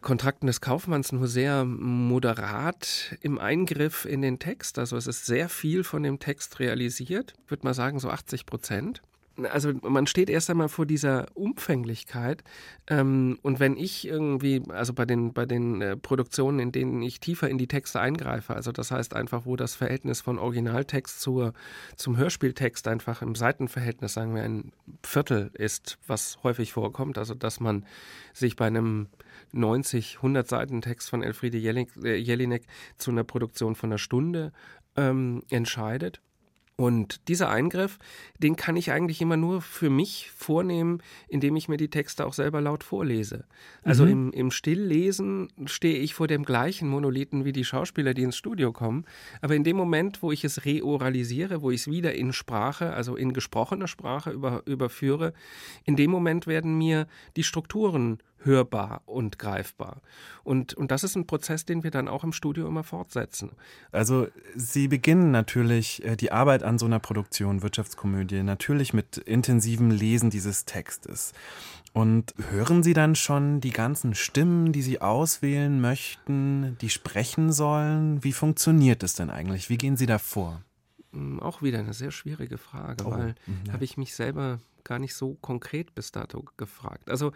Kontrakten 0.02 0.46
des 0.46 0.60
Kaufmanns 0.60 1.12
nur 1.12 1.28
sehr 1.28 1.64
moderat 1.64 3.16
im 3.20 3.38
Eingriff 3.38 4.04
in 4.04 4.22
den 4.22 4.38
Text. 4.38 4.78
Also 4.78 4.96
es 4.96 5.06
ist 5.06 5.26
sehr 5.26 5.48
viel 5.48 5.84
von 5.84 6.02
dem 6.02 6.18
Text 6.18 6.60
realisiert. 6.60 7.34
Würde 7.48 7.64
mal 7.64 7.74
sagen, 7.74 7.98
so 7.98 8.10
80 8.10 8.44
Prozent. 8.46 9.02
Also 9.50 9.72
man 9.82 10.06
steht 10.06 10.28
erst 10.28 10.50
einmal 10.50 10.68
vor 10.68 10.84
dieser 10.84 11.26
Umfänglichkeit. 11.34 12.44
Ähm, 12.86 13.38
und 13.42 13.60
wenn 13.60 13.78
ich 13.78 14.06
irgendwie, 14.06 14.62
also 14.68 14.92
bei 14.92 15.06
den, 15.06 15.32
bei 15.32 15.46
den 15.46 15.80
äh, 15.80 15.96
Produktionen, 15.96 16.58
in 16.58 16.70
denen 16.70 17.00
ich 17.00 17.18
tiefer 17.18 17.48
in 17.48 17.56
die 17.56 17.66
Texte 17.66 17.98
eingreife, 17.98 18.54
also 18.54 18.72
das 18.72 18.90
heißt 18.90 19.14
einfach, 19.14 19.46
wo 19.46 19.56
das 19.56 19.74
Verhältnis 19.74 20.20
von 20.20 20.38
Originaltext 20.38 21.20
zur, 21.20 21.54
zum 21.96 22.18
Hörspieltext 22.18 22.86
einfach 22.88 23.22
im 23.22 23.34
Seitenverhältnis, 23.34 24.12
sagen 24.12 24.34
wir, 24.34 24.42
ein 24.42 24.72
Viertel 25.02 25.50
ist, 25.54 25.98
was 26.06 26.38
häufig 26.42 26.72
vorkommt. 26.72 27.16
Also 27.16 27.34
dass 27.34 27.58
man 27.58 27.86
sich 28.34 28.56
bei 28.56 28.66
einem 28.66 29.08
90, 29.52 30.16
100 30.16 30.48
Seiten 30.48 30.80
Text 30.82 31.10
von 31.10 31.22
Elfriede 31.22 31.58
äh, 31.58 32.16
Jelinek 32.16 32.66
zu 32.98 33.10
einer 33.10 33.24
Produktion 33.24 33.74
von 33.74 33.90
einer 33.90 33.98
Stunde 33.98 34.52
ähm, 34.96 35.42
entscheidet. 35.50 36.20
Und 36.76 37.28
dieser 37.28 37.50
Eingriff, 37.50 37.98
den 38.38 38.56
kann 38.56 38.76
ich 38.76 38.90
eigentlich 38.90 39.20
immer 39.20 39.36
nur 39.36 39.60
für 39.60 39.90
mich 39.90 40.30
vornehmen, 40.34 41.02
indem 41.28 41.54
ich 41.54 41.68
mir 41.68 41.76
die 41.76 41.90
Texte 41.90 42.26
auch 42.26 42.32
selber 42.32 42.60
laut 42.60 42.82
vorlese. 42.82 43.44
Also 43.82 44.04
mhm. 44.04 44.10
im, 44.10 44.32
im 44.32 44.50
Stilllesen 44.50 45.52
stehe 45.66 45.98
ich 45.98 46.14
vor 46.14 46.28
dem 46.28 46.44
gleichen 46.44 46.88
Monolithen 46.88 47.44
wie 47.44 47.52
die 47.52 47.64
Schauspieler, 47.64 48.14
die 48.14 48.22
ins 48.22 48.36
Studio 48.36 48.72
kommen. 48.72 49.04
Aber 49.42 49.54
in 49.54 49.64
dem 49.64 49.76
Moment, 49.76 50.22
wo 50.22 50.32
ich 50.32 50.44
es 50.44 50.64
reoralisiere, 50.64 51.62
wo 51.62 51.70
ich 51.70 51.82
es 51.82 51.86
wieder 51.88 52.14
in 52.14 52.32
Sprache, 52.32 52.94
also 52.94 53.16
in 53.16 53.32
gesprochener 53.32 53.86
Sprache 53.86 54.30
über, 54.30 54.62
überführe, 54.64 55.34
in 55.84 55.96
dem 55.96 56.10
Moment 56.10 56.46
werden 56.46 56.78
mir 56.78 57.06
die 57.36 57.44
Strukturen 57.44 58.18
hörbar 58.44 59.02
und 59.06 59.38
greifbar. 59.38 60.00
Und, 60.44 60.74
und 60.74 60.90
das 60.90 61.04
ist 61.04 61.16
ein 61.16 61.26
Prozess, 61.26 61.64
den 61.64 61.84
wir 61.84 61.90
dann 61.90 62.08
auch 62.08 62.24
im 62.24 62.32
Studio 62.32 62.66
immer 62.66 62.84
fortsetzen. 62.84 63.50
Also 63.90 64.28
Sie 64.54 64.88
beginnen 64.88 65.30
natürlich 65.30 66.04
äh, 66.04 66.16
die 66.16 66.32
Arbeit 66.32 66.62
an 66.62 66.78
so 66.78 66.86
einer 66.86 66.98
Produktion, 66.98 67.62
Wirtschaftskomödie, 67.62 68.42
natürlich 68.42 68.92
mit 68.92 69.18
intensivem 69.18 69.90
Lesen 69.90 70.30
dieses 70.30 70.64
Textes. 70.64 71.32
Und 71.92 72.34
hören 72.50 72.82
Sie 72.82 72.94
dann 72.94 73.14
schon 73.14 73.60
die 73.60 73.70
ganzen 73.70 74.14
Stimmen, 74.14 74.72
die 74.72 74.82
Sie 74.82 75.00
auswählen 75.00 75.80
möchten, 75.80 76.76
die 76.80 76.88
sprechen 76.88 77.52
sollen? 77.52 78.24
Wie 78.24 78.32
funktioniert 78.32 79.02
es 79.02 79.14
denn 79.14 79.28
eigentlich? 79.28 79.68
Wie 79.68 79.76
gehen 79.76 79.96
Sie 79.96 80.06
da 80.06 80.18
vor? 80.18 80.62
Hm, 81.12 81.40
auch 81.40 81.62
wieder 81.62 81.78
eine 81.78 81.92
sehr 81.92 82.10
schwierige 82.10 82.58
Frage, 82.58 83.04
oh, 83.06 83.10
weil 83.10 83.34
ja. 83.66 83.74
habe 83.74 83.84
ich 83.84 83.96
mich 83.96 84.14
selber 84.14 84.60
gar 84.84 84.98
nicht 84.98 85.14
so 85.14 85.34
konkret 85.34 85.94
bis 85.94 86.10
dato 86.12 86.44
gefragt. 86.56 87.10
Also 87.10 87.32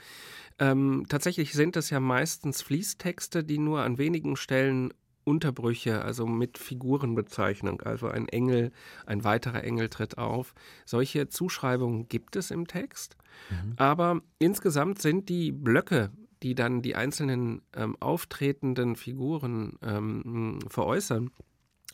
ähm, 0.59 1.05
tatsächlich 1.09 1.53
sind 1.53 1.77
es 1.77 1.91
ja 1.91 2.01
meistens 2.01 2.63
Fließtexte, 2.63 3.45
die 3.45 3.59
nur 3.59 3.83
an 3.83 3.99
wenigen 3.99 4.37
Stellen 4.37 4.93
Unterbrüche, 5.25 6.03
also 6.03 6.25
mit 6.25 6.57
Figurenbezeichnung, 6.57 7.83
also 7.83 8.07
ein 8.07 8.29
Engel, 8.29 8.71
ein 9.07 9.25
weiterer 9.25 9.65
Engel 9.65 9.89
tritt 9.89 10.19
auf. 10.19 10.55
Solche 10.85 11.29
Zuschreibungen 11.29 12.09
gibt 12.09 12.37
es 12.37 12.53
im 12.53 12.69
Text, 12.69 13.17
mhm. 13.51 13.73
aber 13.77 14.21
insgesamt 14.39 15.03
sind 15.03 15.29
die 15.29 15.51
Blöcke, 15.51 16.11
die 16.45 16.55
dann 16.55 16.81
die 16.81 16.95
einzelnen 16.95 17.63
ähm, 17.75 17.97
auftretenden 17.99 18.95
Figuren 18.95 19.79
ähm, 19.83 20.61
veräußern, 20.69 21.31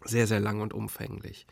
sehr, 0.05 0.27
sehr 0.27 0.41
lang 0.41 0.61
und 0.61 0.73
umfänglich. 0.75 1.47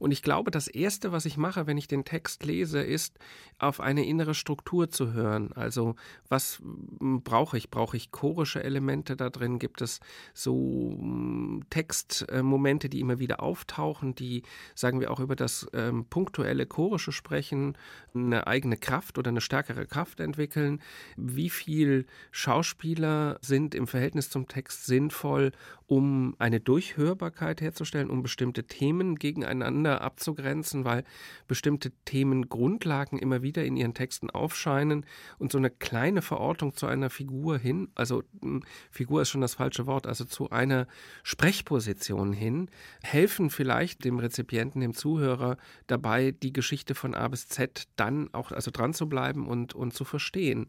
Und 0.00 0.12
ich 0.12 0.22
glaube, 0.22 0.50
das 0.50 0.66
Erste, 0.66 1.12
was 1.12 1.26
ich 1.26 1.36
mache, 1.36 1.66
wenn 1.66 1.76
ich 1.76 1.86
den 1.86 2.04
Text 2.04 2.42
lese, 2.42 2.80
ist, 2.80 3.18
auf 3.58 3.80
eine 3.80 4.06
innere 4.06 4.34
Struktur 4.34 4.90
zu 4.90 5.12
hören. 5.12 5.52
Also 5.52 5.94
was 6.28 6.60
hm, 6.98 7.22
brauche 7.22 7.58
ich? 7.58 7.70
Brauche 7.70 7.98
ich 7.98 8.10
chorische 8.10 8.64
Elemente 8.64 9.14
da 9.14 9.28
drin? 9.28 9.58
Gibt 9.58 9.82
es 9.82 10.00
so 10.32 10.96
hm, 10.98 11.64
Textmomente, 11.68 12.88
die 12.88 13.00
immer 13.00 13.18
wieder 13.18 13.42
auftauchen, 13.42 14.14
die, 14.14 14.42
sagen 14.74 15.00
wir, 15.00 15.10
auch 15.10 15.20
über 15.20 15.36
das 15.36 15.68
ähm, 15.74 16.06
punktuelle 16.06 16.64
chorische 16.64 17.12
Sprechen 17.12 17.76
eine 18.14 18.46
eigene 18.46 18.78
Kraft 18.78 19.18
oder 19.18 19.28
eine 19.28 19.42
stärkere 19.42 19.86
Kraft 19.86 20.20
entwickeln? 20.20 20.80
Wie 21.16 21.50
viel 21.50 22.06
Schauspieler 22.30 23.38
sind 23.42 23.74
im 23.74 23.86
Verhältnis 23.86 24.30
zum 24.30 24.48
Text 24.48 24.86
sinnvoll, 24.86 25.52
um 25.86 26.36
eine 26.38 26.60
Durchhörbarkeit 26.60 27.60
herzustellen, 27.60 28.08
um 28.10 28.22
bestimmte 28.22 28.64
Themen 28.64 29.16
gegeneinander 29.16 29.89
abzugrenzen, 29.98 30.84
weil 30.84 31.04
bestimmte 31.48 31.92
Themengrundlagen 32.04 33.18
immer 33.18 33.42
wieder 33.42 33.64
in 33.64 33.76
ihren 33.76 33.94
Texten 33.94 34.30
aufscheinen 34.30 35.04
und 35.38 35.52
so 35.52 35.58
eine 35.58 35.70
kleine 35.70 36.22
Verortung 36.22 36.74
zu 36.74 36.86
einer 36.86 37.10
Figur 37.10 37.58
hin, 37.58 37.88
also 37.94 38.22
hm, 38.40 38.62
Figur 38.90 39.22
ist 39.22 39.30
schon 39.30 39.40
das 39.40 39.54
falsche 39.54 39.86
Wort, 39.86 40.06
also 40.06 40.24
zu 40.24 40.50
einer 40.50 40.86
Sprechposition 41.22 42.32
hin, 42.32 42.70
helfen 43.02 43.50
vielleicht 43.50 44.04
dem 44.04 44.18
Rezipienten, 44.18 44.80
dem 44.80 44.94
Zuhörer 44.94 45.56
dabei, 45.86 46.32
die 46.32 46.52
Geschichte 46.52 46.94
von 46.94 47.14
A 47.14 47.28
bis 47.28 47.48
Z 47.48 47.84
dann 47.96 48.32
auch 48.32 48.52
also 48.52 48.70
dran 48.70 48.94
zu 48.94 49.08
bleiben 49.08 49.46
und, 49.46 49.74
und 49.74 49.94
zu 49.94 50.04
verstehen. 50.04 50.66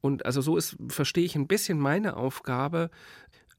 Und 0.00 0.26
also 0.26 0.40
so 0.40 0.56
ist, 0.56 0.76
verstehe 0.88 1.24
ich 1.24 1.36
ein 1.36 1.46
bisschen 1.46 1.78
meine 1.78 2.16
Aufgabe, 2.16 2.90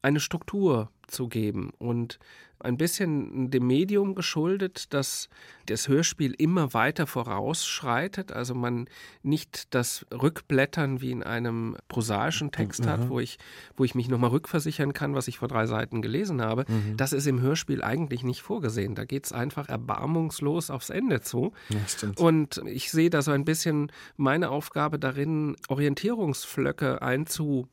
eine 0.02 0.20
Struktur 0.20 0.90
zu 1.08 1.28
geben 1.28 1.70
und 1.78 2.18
ein 2.58 2.76
bisschen 2.76 3.50
dem 3.50 3.66
Medium 3.66 4.14
geschuldet, 4.14 4.92
dass 4.94 5.28
das 5.66 5.88
Hörspiel 5.88 6.34
immer 6.38 6.72
weiter 6.72 7.06
vorausschreitet, 7.06 8.32
also 8.32 8.54
man 8.54 8.88
nicht 9.22 9.74
das 9.74 10.06
Rückblättern 10.10 11.00
wie 11.00 11.10
in 11.10 11.22
einem 11.22 11.76
prosaischen 11.88 12.52
Text 12.52 12.84
mhm. 12.84 12.88
hat, 12.88 13.08
wo 13.10 13.20
ich, 13.20 13.38
wo 13.76 13.84
ich 13.84 13.94
mich 13.94 14.08
nochmal 14.08 14.30
rückversichern 14.30 14.94
kann, 14.94 15.14
was 15.14 15.28
ich 15.28 15.38
vor 15.38 15.48
drei 15.48 15.66
Seiten 15.66 16.02
gelesen 16.02 16.40
habe. 16.40 16.64
Mhm. 16.68 16.96
Das 16.96 17.12
ist 17.12 17.26
im 17.26 17.40
Hörspiel 17.40 17.82
eigentlich 17.82 18.22
nicht 18.22 18.42
vorgesehen. 18.42 18.94
Da 18.94 19.04
geht 19.04 19.26
es 19.26 19.32
einfach 19.32 19.68
erbarmungslos 19.68 20.70
aufs 20.70 20.90
Ende 20.90 21.20
zu. 21.20 21.52
Ja, 21.68 21.78
Und 22.16 22.62
ich 22.66 22.90
sehe 22.90 23.10
da 23.10 23.22
so 23.22 23.32
ein 23.32 23.44
bisschen 23.44 23.92
meine 24.16 24.50
Aufgabe 24.50 24.98
darin, 24.98 25.56
Orientierungsflöcke 25.68 27.02
einzu 27.02 27.68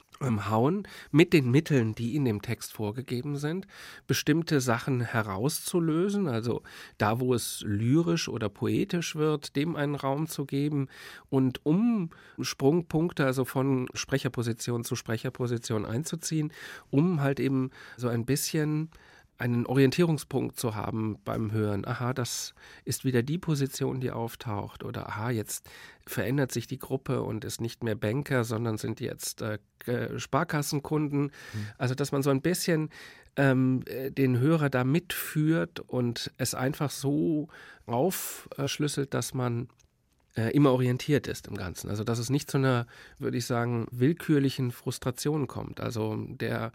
hauen 0.49 0.87
mit 1.11 1.33
den 1.33 1.51
Mitteln, 1.51 1.95
die 1.95 2.15
in 2.15 2.25
dem 2.25 2.41
Text 2.41 2.73
vorgegeben 2.73 3.22
gegeben 3.23 3.37
sind, 3.37 3.67
bestimmte 4.07 4.61
Sachen 4.61 5.01
herauszulösen, 5.01 6.27
also 6.27 6.61
da, 6.97 7.19
wo 7.19 7.33
es 7.33 7.63
lyrisch 7.65 8.27
oder 8.29 8.49
poetisch 8.49 9.15
wird, 9.15 9.55
dem 9.55 9.75
einen 9.75 9.95
Raum 9.95 10.27
zu 10.27 10.45
geben 10.45 10.87
und 11.29 11.65
um 11.65 12.09
Sprungpunkte, 12.39 13.25
also 13.25 13.45
von 13.45 13.87
Sprecherposition 13.93 14.83
zu 14.83 14.95
Sprecherposition 14.95 15.85
einzuziehen, 15.85 16.51
um 16.91 17.21
halt 17.21 17.39
eben 17.39 17.71
so 17.97 18.09
ein 18.09 18.25
bisschen 18.25 18.89
einen 19.37 19.65
Orientierungspunkt 19.65 20.59
zu 20.59 20.75
haben 20.75 21.17
beim 21.25 21.51
Hören. 21.51 21.85
Aha, 21.85 22.13
das 22.13 22.53
ist 22.85 23.03
wieder 23.03 23.23
die 23.23 23.37
Position, 23.37 23.99
die 23.99 24.11
auftaucht. 24.11 24.83
Oder 24.83 25.09
aha, 25.09 25.31
jetzt 25.31 25.69
verändert 26.05 26.51
sich 26.51 26.67
die 26.67 26.79
Gruppe 26.79 27.21
und 27.21 27.43
ist 27.43 27.59
nicht 27.59 27.83
mehr 27.83 27.95
Banker, 27.95 28.43
sondern 28.43 28.77
sind 28.77 28.99
jetzt 28.99 29.41
äh, 29.41 29.59
Sparkassenkunden. 30.17 31.23
Mhm. 31.23 31.67
Also, 31.77 31.95
dass 31.95 32.11
man 32.11 32.23
so 32.23 32.29
ein 32.29 32.41
bisschen 32.41 32.89
ähm, 33.35 33.81
äh, 33.87 34.11
den 34.11 34.39
Hörer 34.39 34.69
da 34.69 34.83
mitführt 34.83 35.79
und 35.79 36.31
es 36.37 36.53
einfach 36.53 36.91
so 36.91 37.47
aufschlüsselt, 37.85 39.13
dass 39.13 39.33
man 39.33 39.67
äh, 40.35 40.49
immer 40.51 40.71
orientiert 40.71 41.27
ist 41.27 41.47
im 41.47 41.55
Ganzen. 41.55 41.89
Also 41.89 42.03
dass 42.03 42.19
es 42.19 42.29
nicht 42.29 42.49
zu 42.49 42.57
einer, 42.57 42.87
würde 43.19 43.37
ich 43.37 43.45
sagen, 43.45 43.87
willkürlichen 43.91 44.71
Frustration 44.71 45.47
kommt. 45.47 45.79
Also 45.79 46.15
der 46.27 46.71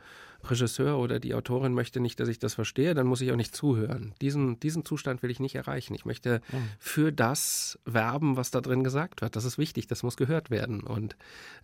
Regisseur 0.51 0.99
oder 0.99 1.21
die 1.21 1.35
Autorin 1.35 1.75
möchte 1.75 2.01
nicht, 2.01 2.21
dass 2.21 2.29
ich 2.29 2.39
das 2.39 2.55
verstehe, 2.55 2.95
dann 2.95 3.07
muss 3.07 3.21
ich 3.21 3.31
auch 3.33 3.37
nicht 3.37 3.55
zuhören. 3.55 4.15
Diesen, 4.21 4.59
diesen 4.61 4.85
Zustand 4.85 5.23
will 5.23 5.31
ich 5.31 5.41
nicht 5.41 5.55
erreichen. 5.55 5.95
Ich 5.95 6.05
möchte 6.05 6.41
mhm. 6.51 6.69
für 6.79 7.13
das 7.13 7.79
werben, 7.85 8.37
was 8.37 8.51
da 8.51 8.61
drin 8.61 8.85
gesagt 8.85 9.21
wird. 9.23 9.37
Das 9.37 9.45
ist 9.45 9.59
wichtig, 9.59 9.87
das 9.87 10.03
muss 10.03 10.17
gehört 10.17 10.51
werden. 10.51 10.83
Und 10.83 11.17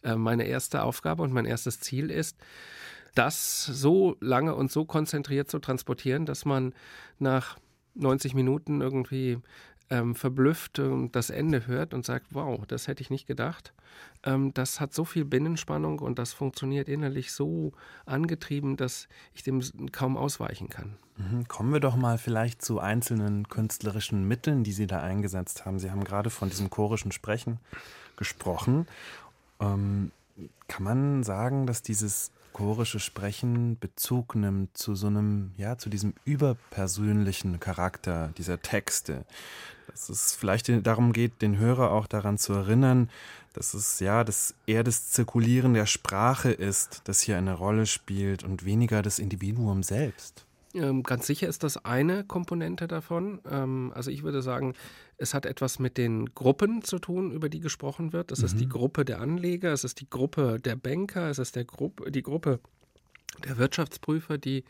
äh, 0.03 0.17
meine 0.17 0.45
erste 0.45 0.83
Aufgabe 0.83 1.23
und 1.23 1.33
mein 1.33 1.47
erstes 1.47 1.81
Ziel 1.81 2.11
ist, 2.11 2.37
das 3.15 3.65
so 3.65 4.17
lange 4.21 4.55
und 4.55 4.73
so 4.73 4.85
konzentriert 4.85 5.49
zu 5.51 5.59
transportieren, 5.59 6.27
dass 6.27 6.45
man 6.45 6.75
nach 7.19 7.59
90 7.95 8.35
Minuten 8.35 8.81
irgendwie 8.81 9.39
ähm, 9.91 10.15
verblüfft 10.15 10.79
ähm, 10.79 11.11
das 11.13 11.31
Ende 11.31 11.67
hört 11.67 11.95
und 11.95 12.05
sagt, 12.05 12.27
wow, 12.31 12.65
das 12.67 12.89
hätte 12.89 13.03
ich 13.03 13.11
nicht 13.11 13.27
gedacht. 13.27 13.73
Ähm, 14.25 14.53
das 14.55 14.81
hat 14.81 14.95
so 14.95 15.05
viel 15.05 15.25
Binnenspannung 15.25 15.99
und 15.99 16.19
das 16.19 16.33
funktioniert 16.33 16.89
innerlich 16.89 17.33
so 17.33 17.73
angetrieben, 18.07 18.77
dass 18.77 19.09
ich 19.35 19.43
dem 19.43 19.63
kaum 19.93 20.17
ausweichen 20.17 20.69
kann. 20.69 20.97
Mhm. 21.17 21.47
Kommen 21.47 21.73
wir 21.73 21.81
doch 21.81 21.97
mal 21.97 22.19
vielleicht 22.19 22.63
zu 22.63 22.81
einzelnen 22.81 23.49
künstlerischen 23.49 24.27
Mitteln, 24.27 24.65
die 24.65 24.73
Sie 24.73 24.87
da 24.87 25.01
eingesetzt 25.01 25.65
haben. 25.65 25.79
Sie 25.79 25.91
haben 25.91 26.05
gerade 26.05 26.31
von 26.31 26.49
diesem 26.49 26.71
chorischen 26.71 27.13
Sprechen 27.13 27.59
gesprochen. 28.17 28.87
Ähm, 29.61 30.11
kann 30.67 30.83
man 30.83 31.23
sagen, 31.23 31.67
dass 31.67 31.83
dieses 31.83 32.33
chorische 32.55 33.01
Sprechen 33.01 33.79
Bezug 33.79 34.35
nimmt 34.35 34.79
zu 34.79 34.95
so 34.95 35.09
einem, 35.09 35.53
ja, 35.59 35.77
zu 35.77 35.91
diesem 35.91 36.15
überpersönlichen 36.25 37.61
Charakter 37.61 38.33
dieser 38.39 38.63
Texte. 38.63 39.27
Dass 39.89 40.09
es 40.09 40.35
vielleicht 40.35 40.71
darum 40.87 41.13
geht, 41.13 41.43
den 41.43 41.59
Hörer 41.59 41.91
auch 41.91 42.07
daran 42.07 42.39
zu 42.39 42.55
erinnern, 42.55 43.11
dass 43.53 43.75
es 43.75 44.01
ja, 44.01 44.25
dass 44.25 44.55
eher 44.67 44.85
das 44.85 45.11
Zirkulieren 45.11 45.75
der 45.75 45.87
Sprache 45.87 46.51
ist, 46.51 47.03
das 47.05 47.21
hier 47.21 47.37
eine 47.37 47.55
Rolle 47.55 47.87
spielt 47.87 48.45
und 48.45 48.65
weniger 48.65 49.03
das 49.03 49.19
Individuum 49.19 49.83
selbst. 49.83 50.44
Ähm, 50.75 51.03
ganz 51.05 51.27
sicher 51.27 51.49
ist 51.49 51.63
das 51.63 51.85
eine 51.85 52.25
Komponente 52.25 52.89
davon. 52.89 53.41
Ähm, 53.49 53.93
also 53.95 54.11
ich 54.11 54.23
würde 54.23 54.43
sagen, 54.43 54.75
es 55.17 55.33
hat 55.33 55.47
etwas 55.47 55.79
mit 55.79 55.97
den 55.97 56.35
Gruppen 56.35 56.83
zu 56.83 56.99
tun, 56.99 57.31
über 57.31 57.49
die 57.49 57.61
gesprochen 57.61 58.13
wird. 58.13 58.33
Es 58.33 58.41
mhm. 58.41 58.45
ist 58.47 58.61
die 58.61 58.67
mhm. 58.67 58.71
Gruppe 58.71 59.05
der 59.05 59.21
Anleger, 59.21 59.73
es 59.73 59.85
ist 59.85 60.01
die 60.01 60.11
Gruppe 60.11 60.59
der 60.61 60.77
Banker, 60.77 61.31
es 61.31 61.39
ist 61.39 61.57
der 61.57 61.65
Gruppe, 61.65 62.11
die 62.11 62.23
Gruppe 62.23 62.61
der 63.43 63.59
Wirtschaftsprüfer, 63.59 64.39
die 64.39 64.65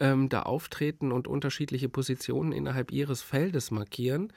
ähm, 0.00 0.28
da 0.28 0.42
auftreten 0.42 1.12
und 1.12 1.28
unterschiedliche 1.28 1.88
Positionen 1.88 2.52
innerhalb 2.52 2.90
ihres 2.90 3.22
Feldes 3.22 3.70
markieren. 3.70 4.32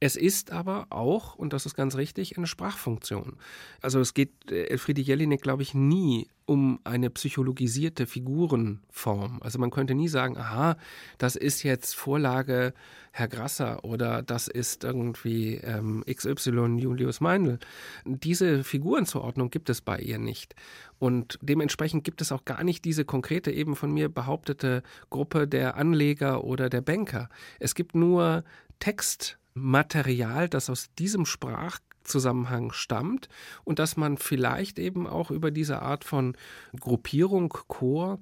Es 0.00 0.16
ist 0.16 0.52
aber 0.52 0.86
auch, 0.90 1.34
und 1.34 1.52
das 1.52 1.66
ist 1.66 1.74
ganz 1.74 1.96
richtig, 1.96 2.36
eine 2.36 2.46
Sprachfunktion. 2.46 3.36
Also 3.80 4.00
es 4.00 4.14
geht 4.14 4.50
äh, 4.50 4.66
Elfriede 4.66 5.00
Jelinek, 5.00 5.42
glaube 5.42 5.62
ich, 5.62 5.74
nie 5.74 6.28
um 6.48 6.80
eine 6.84 7.10
psychologisierte 7.10 8.06
Figurenform. 8.06 9.38
Also 9.42 9.58
man 9.58 9.70
könnte 9.70 9.94
nie 9.94 10.08
sagen, 10.08 10.38
aha, 10.38 10.78
das 11.18 11.36
ist 11.36 11.62
jetzt 11.62 11.94
Vorlage 11.94 12.72
Herr 13.12 13.28
Grasser 13.28 13.84
oder 13.84 14.22
das 14.22 14.48
ist 14.48 14.82
irgendwie 14.82 15.56
ähm, 15.56 16.02
XY 16.10 16.78
Julius 16.78 17.20
Meindl. 17.20 17.58
Diese 18.06 18.64
Figurenzuordnung 18.64 19.50
gibt 19.50 19.68
es 19.68 19.82
bei 19.82 19.98
ihr 19.98 20.18
nicht. 20.18 20.54
Und 20.98 21.38
dementsprechend 21.42 22.02
gibt 22.04 22.22
es 22.22 22.32
auch 22.32 22.46
gar 22.46 22.64
nicht 22.64 22.82
diese 22.86 23.04
konkrete, 23.04 23.50
eben 23.52 23.76
von 23.76 23.92
mir 23.92 24.08
behauptete 24.08 24.82
Gruppe 25.10 25.46
der 25.48 25.76
Anleger 25.76 26.44
oder 26.44 26.70
der 26.70 26.80
Banker. 26.80 27.28
Es 27.60 27.74
gibt 27.74 27.94
nur 27.94 28.42
Textmaterial, 28.78 30.48
das 30.48 30.70
aus 30.70 30.94
diesem 30.94 31.26
Sprach 31.26 31.78
Zusammenhang 32.08 32.72
stammt 32.72 33.28
und 33.64 33.78
dass 33.78 33.96
man 33.96 34.16
vielleicht 34.18 34.78
eben 34.78 35.06
auch 35.06 35.30
über 35.30 35.50
diese 35.50 35.82
Art 35.82 36.04
von 36.04 36.36
Gruppierung, 36.78 37.54
Chor 37.68 38.18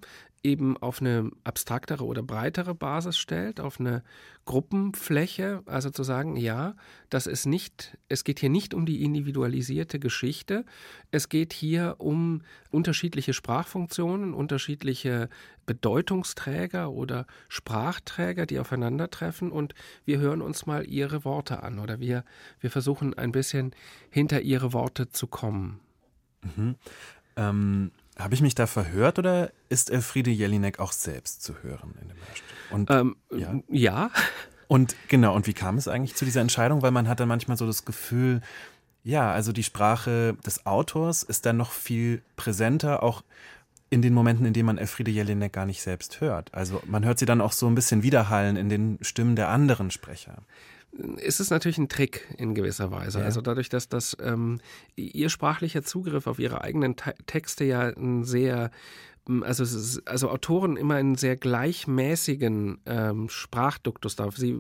eben 0.47 0.77
auf 0.77 1.01
eine 1.01 1.31
abstraktere 1.43 2.05
oder 2.05 2.23
breitere 2.23 2.75
Basis 2.75 3.19
stellt, 3.19 3.59
auf 3.59 3.81
eine 3.81 4.05
Gruppenfläche, 4.45 5.63
also 5.67 5.91
zu 5.91 6.05
sagen, 6.05 6.37
ja, 6.37 6.77
das 7.11 7.27
ist 7.27 7.47
nicht, 7.47 7.99
es 8.09 8.23
geht 8.23 8.39
hier 8.39 8.49
nicht 8.49 8.73
um 8.73 8.87
die 8.87 9.03
individualisierte 9.03 9.99
Geschichte, 9.99 10.65
es 11.11 11.29
geht 11.29 11.53
hier 11.53 11.97
um 11.99 12.43
unterschiedliche 12.71 13.35
Sprachfunktionen, 13.35 14.35
unterschiedliche 14.35 15.29
Bedeutungsträger 15.67 16.93
oder 16.93 17.27
Sprachträger, 17.49 18.47
die 18.47 18.61
aufeinandertreffen 18.61 19.51
und 19.51 19.75
wir 20.05 20.19
hören 20.19 20.43
uns 20.43 20.65
mal 20.65 20.87
ihre 20.87 21.25
Worte 21.25 21.65
an 21.65 21.81
oder 21.81 21.99
wir, 21.99 22.25
wir 22.61 22.71
versuchen 22.71 23.15
ein 23.15 23.33
bisschen 23.33 23.75
hinter 24.11 24.43
ihre 24.43 24.73
Worte 24.73 25.09
zu 25.09 25.27
kommen. 25.27 25.81
Mhm. 26.43 26.77
Ähm 27.37 27.91
habe 28.19 28.35
ich 28.35 28.41
mich 28.41 28.55
da 28.55 28.67
verhört 28.67 29.19
oder 29.19 29.51
ist 29.69 29.91
Elfriede 29.91 30.31
Jelinek 30.31 30.79
auch 30.79 30.93
selbst 30.93 31.43
zu 31.43 31.63
hören 31.63 31.95
in 32.01 32.09
dem 32.09 32.17
Hörstück? 32.17 32.57
Und, 32.71 32.91
ähm, 32.91 33.17
ja. 33.31 33.61
ja. 33.69 34.11
Und 34.69 34.97
genau, 35.09 35.35
und 35.35 35.47
wie 35.47 35.53
kam 35.53 35.77
es 35.77 35.87
eigentlich 35.87 36.17
zu 36.17 36.25
dieser 36.25 36.41
Entscheidung? 36.41 36.83
Weil 36.83 36.91
man 36.91 37.09
hat 37.09 37.21
dann 37.21 37.29
manchmal 37.29 37.57
so 37.57 37.67
das 37.67 37.85
Gefühl, 37.85 38.41
ja, 39.05 39.31
also 39.31 39.53
die 39.53 39.63
Sprache 39.63 40.37
des 40.45 40.67
Autors 40.67 41.23
ist 41.23 41.47
dann 41.47 41.57
noch 41.57 41.71
viel 41.71 42.23
präsenter, 42.37 43.03
auch 43.03 43.23
in 43.91 44.03
den 44.03 44.15
Momenten, 44.15 44.47
in 44.47 44.53
denen 44.53 44.67
man 44.67 44.79
Elfriede 44.79 45.13
Jelinek 45.13 45.53
gar 45.53 45.67
nicht 45.67 45.83
selbst 45.83 46.21
hört. 46.21 46.53
Also 46.53 46.83
man 46.87 47.05
hört 47.05 47.19
sie 47.19 47.27
dann 47.27 47.41
auch 47.41 47.53
so 47.53 47.69
ein 47.69 47.77
bisschen 47.77 48.03
widerhallen 48.03 48.57
in 48.57 48.69
den 48.69 48.99
Stimmen 49.03 49.37
der 49.37 49.49
anderen 49.49 49.91
Sprecher 49.91 50.39
ist 50.93 51.41
es 51.41 51.51
natürlich 51.51 51.79
ein 51.79 51.89
Trick 51.89 52.27
in 52.39 52.55
gewisser 52.55 52.91
Weise. 52.91 53.19
Ja. 53.21 53.25
Also 53.27 53.41
dadurch, 53.41 53.69
dass 53.69 53.89
das 53.89 54.17
ähm, 54.21 54.61
ihr 54.95 55.29
sprachlicher 55.29 55.83
Zugriff 55.83 56.27
auf 56.27 56.39
ihre 56.39 56.63
eigenen 56.63 56.97
Texte 57.27 57.65
ja 57.65 57.83
ein 57.89 58.25
sehr 58.25 58.71
also, 59.43 59.65
also 60.05 60.31
Autoren 60.31 60.77
immer 60.77 60.95
einen 60.95 61.17
sehr 61.17 61.37
gleichmäßigen 61.37 62.79
ähm, 62.87 63.29
Sprachduktus 63.29 64.15
darf. 64.15 64.37
Sie 64.37 64.57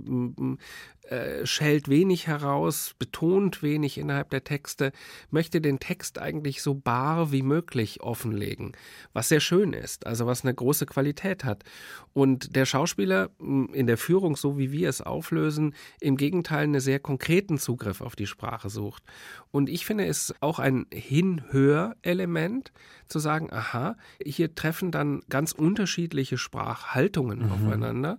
äh, 1.10 1.46
schält 1.46 1.88
wenig 1.88 2.26
heraus, 2.26 2.94
betont 2.98 3.62
wenig 3.62 3.98
innerhalb 3.98 4.30
der 4.30 4.44
Texte, 4.44 4.92
möchte 5.30 5.60
den 5.60 5.78
Text 5.78 6.18
eigentlich 6.18 6.62
so 6.62 6.74
bar 6.74 7.32
wie 7.32 7.42
möglich 7.42 8.00
offenlegen, 8.00 8.72
was 9.12 9.28
sehr 9.28 9.40
schön 9.40 9.72
ist, 9.72 10.06
also 10.06 10.26
was 10.26 10.44
eine 10.44 10.54
große 10.54 10.86
Qualität 10.86 11.44
hat. 11.44 11.64
Und 12.12 12.56
der 12.56 12.66
Schauspieler 12.66 13.30
in 13.38 13.86
der 13.86 13.98
Führung, 13.98 14.36
so 14.36 14.58
wie 14.58 14.72
wir 14.72 14.88
es 14.88 15.02
auflösen, 15.02 15.74
im 16.00 16.16
Gegenteil 16.16 16.64
einen 16.64 16.80
sehr 16.80 16.98
konkreten 16.98 17.58
Zugriff 17.58 18.00
auf 18.00 18.16
die 18.16 18.26
Sprache 18.26 18.70
sucht. 18.70 19.02
Und 19.50 19.68
ich 19.68 19.86
finde 19.86 20.06
es 20.06 20.34
auch 20.40 20.58
ein 20.58 20.86
Hinhörelement, 20.92 22.72
zu 23.08 23.18
sagen, 23.18 23.52
aha, 23.52 23.96
hier 24.22 24.54
treffen 24.54 24.90
dann 24.90 25.22
ganz 25.28 25.52
unterschiedliche 25.52 26.38
Sprachhaltungen 26.38 27.44
mhm. 27.44 27.52
aufeinander, 27.52 28.18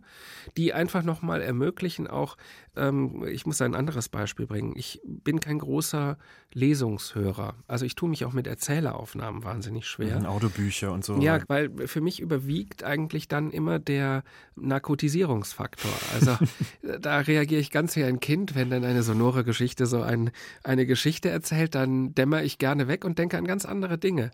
die 0.55 0.73
einfach 0.73 1.03
nochmal 1.03 1.41
ermöglichen, 1.41 2.07
auch 2.07 2.37
ähm, 2.77 3.25
ich 3.27 3.45
muss 3.45 3.61
ein 3.61 3.75
anderes 3.75 4.09
Beispiel 4.09 4.47
bringen. 4.47 4.73
Ich 4.75 5.01
bin 5.05 5.39
kein 5.39 5.59
großer 5.59 6.17
Lesungshörer. 6.53 7.55
Also 7.67 7.85
ich 7.85 7.95
tue 7.95 8.09
mich 8.09 8.25
auch 8.25 8.33
mit 8.33 8.47
Erzähleraufnahmen 8.47 9.43
wahnsinnig 9.43 9.87
schwer. 9.87 10.19
Mhm, 10.19 10.25
Autobücher 10.25 10.91
und 10.91 11.03
so. 11.03 11.19
Ja, 11.19 11.39
weil 11.47 11.87
für 11.87 12.01
mich 12.01 12.19
überwiegt 12.19 12.83
eigentlich 12.83 13.27
dann 13.27 13.51
immer 13.51 13.79
der 13.79 14.23
Narkotisierungsfaktor. 14.55 15.91
Also 16.13 16.37
da 17.01 17.19
reagiere 17.19 17.61
ich 17.61 17.71
ganz 17.71 17.95
wie 17.95 18.03
ein 18.03 18.19
Kind, 18.19 18.55
wenn 18.55 18.69
dann 18.69 18.83
eine 18.83 19.03
sonore 19.03 19.43
Geschichte 19.43 19.85
so 19.85 20.01
ein, 20.01 20.31
eine 20.63 20.85
Geschichte 20.85 21.29
erzählt, 21.29 21.75
dann 21.75 22.13
dämmer 22.15 22.43
ich 22.43 22.57
gerne 22.57 22.87
weg 22.87 23.05
und 23.05 23.19
denke 23.19 23.37
an 23.37 23.45
ganz 23.45 23.65
andere 23.65 23.97
Dinge. 23.97 24.31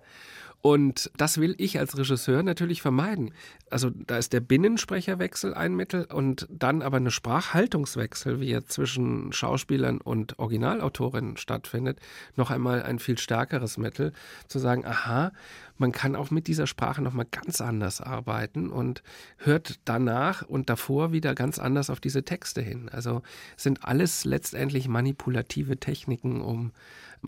Und 0.66 1.12
das 1.18 1.40
will 1.40 1.56
ich 1.58 1.78
als 1.78 1.98
Regisseur 1.98 2.42
natürlich 2.42 2.82
vermeiden. 2.82 3.34
Also 3.70 3.90
da 3.90 4.18
ist 4.18 4.32
der 4.32 4.40
Binnensprecherwechsel 4.40 5.54
ein 5.54 5.76
Mittel 5.76 6.06
und 6.06 6.48
dann 6.50 6.82
aber 6.82 6.96
eine 6.96 7.12
Sprachhaltungswechsel, 7.12 8.40
wie 8.40 8.50
er 8.50 8.66
zwischen 8.66 9.34
Schauspielern 9.34 10.00
und 10.00 10.40
Originalautorinnen 10.40 11.36
stattfindet, 11.36 12.00
noch 12.38 12.50
einmal 12.50 12.82
ein 12.82 13.00
viel 13.00 13.18
stärkeres 13.18 13.78
Mittel, 13.78 14.14
zu 14.48 14.58
sagen, 14.58 14.86
aha, 14.86 15.34
man 15.78 15.92
kann 15.92 16.16
auch 16.16 16.32
mit 16.32 16.48
dieser 16.48 16.66
Sprache 16.66 17.02
nochmal 17.02 17.28
ganz 17.30 17.60
anders 17.60 18.00
arbeiten 18.00 18.70
und 18.70 19.04
hört 19.40 19.82
danach 19.84 20.44
und 20.44 20.70
davor 20.70 21.12
wieder 21.12 21.36
ganz 21.36 21.60
anders 21.60 21.90
auf 21.90 22.00
diese 22.00 22.24
Texte 22.24 22.62
hin. 22.62 22.88
Also 22.88 23.22
sind 23.58 23.84
alles 23.84 24.24
letztendlich 24.24 24.88
manipulative 24.88 25.76
Techniken, 25.76 26.40
um 26.40 26.72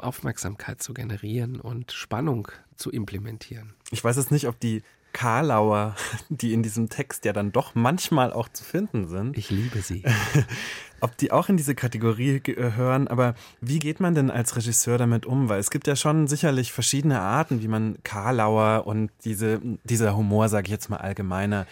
Aufmerksamkeit 0.01 0.81
zu 0.81 0.93
generieren 0.93 1.59
und 1.59 1.91
Spannung 1.91 2.47
zu 2.75 2.91
implementieren. 2.91 3.73
Ich 3.91 4.03
weiß 4.03 4.17
jetzt 4.17 4.31
nicht, 4.31 4.47
ob 4.47 4.59
die 4.59 4.83
Karlauer, 5.15 5.95
die 6.29 6.51
in 6.51 6.61
diesem 6.61 6.89
Text 6.89 7.23
ja 7.23 7.31
dann 7.31 7.53
doch 7.53 7.73
manchmal 7.73 8.33
auch 8.33 8.49
zu 8.49 8.65
finden 8.65 9.07
sind. 9.07 9.37
Ich 9.37 9.49
liebe 9.49 9.81
sie. 9.81 10.03
Ob 11.01 11.15
die 11.17 11.31
auch 11.31 11.47
in 11.47 11.55
diese 11.55 11.73
Kategorie 11.75 12.41
gehören, 12.41 13.07
aber 13.07 13.35
wie 13.61 13.79
geht 13.79 13.99
man 13.99 14.13
denn 14.13 14.29
als 14.29 14.55
Regisseur 14.55 14.97
damit 14.97 15.25
um? 15.25 15.47
Weil 15.47 15.59
es 15.59 15.69
gibt 15.69 15.87
ja 15.87 15.95
schon 15.95 16.27
sicherlich 16.27 16.73
verschiedene 16.73 17.21
Arten, 17.21 17.61
wie 17.61 17.67
man 17.67 17.97
Karlauer 18.03 18.87
und 18.87 19.11
diese, 19.23 19.61
dieser 19.83 20.17
Humor, 20.17 20.49
sage 20.49 20.65
ich 20.65 20.71
jetzt 20.71 20.89
mal 20.89 20.97
allgemeiner, 20.97 21.65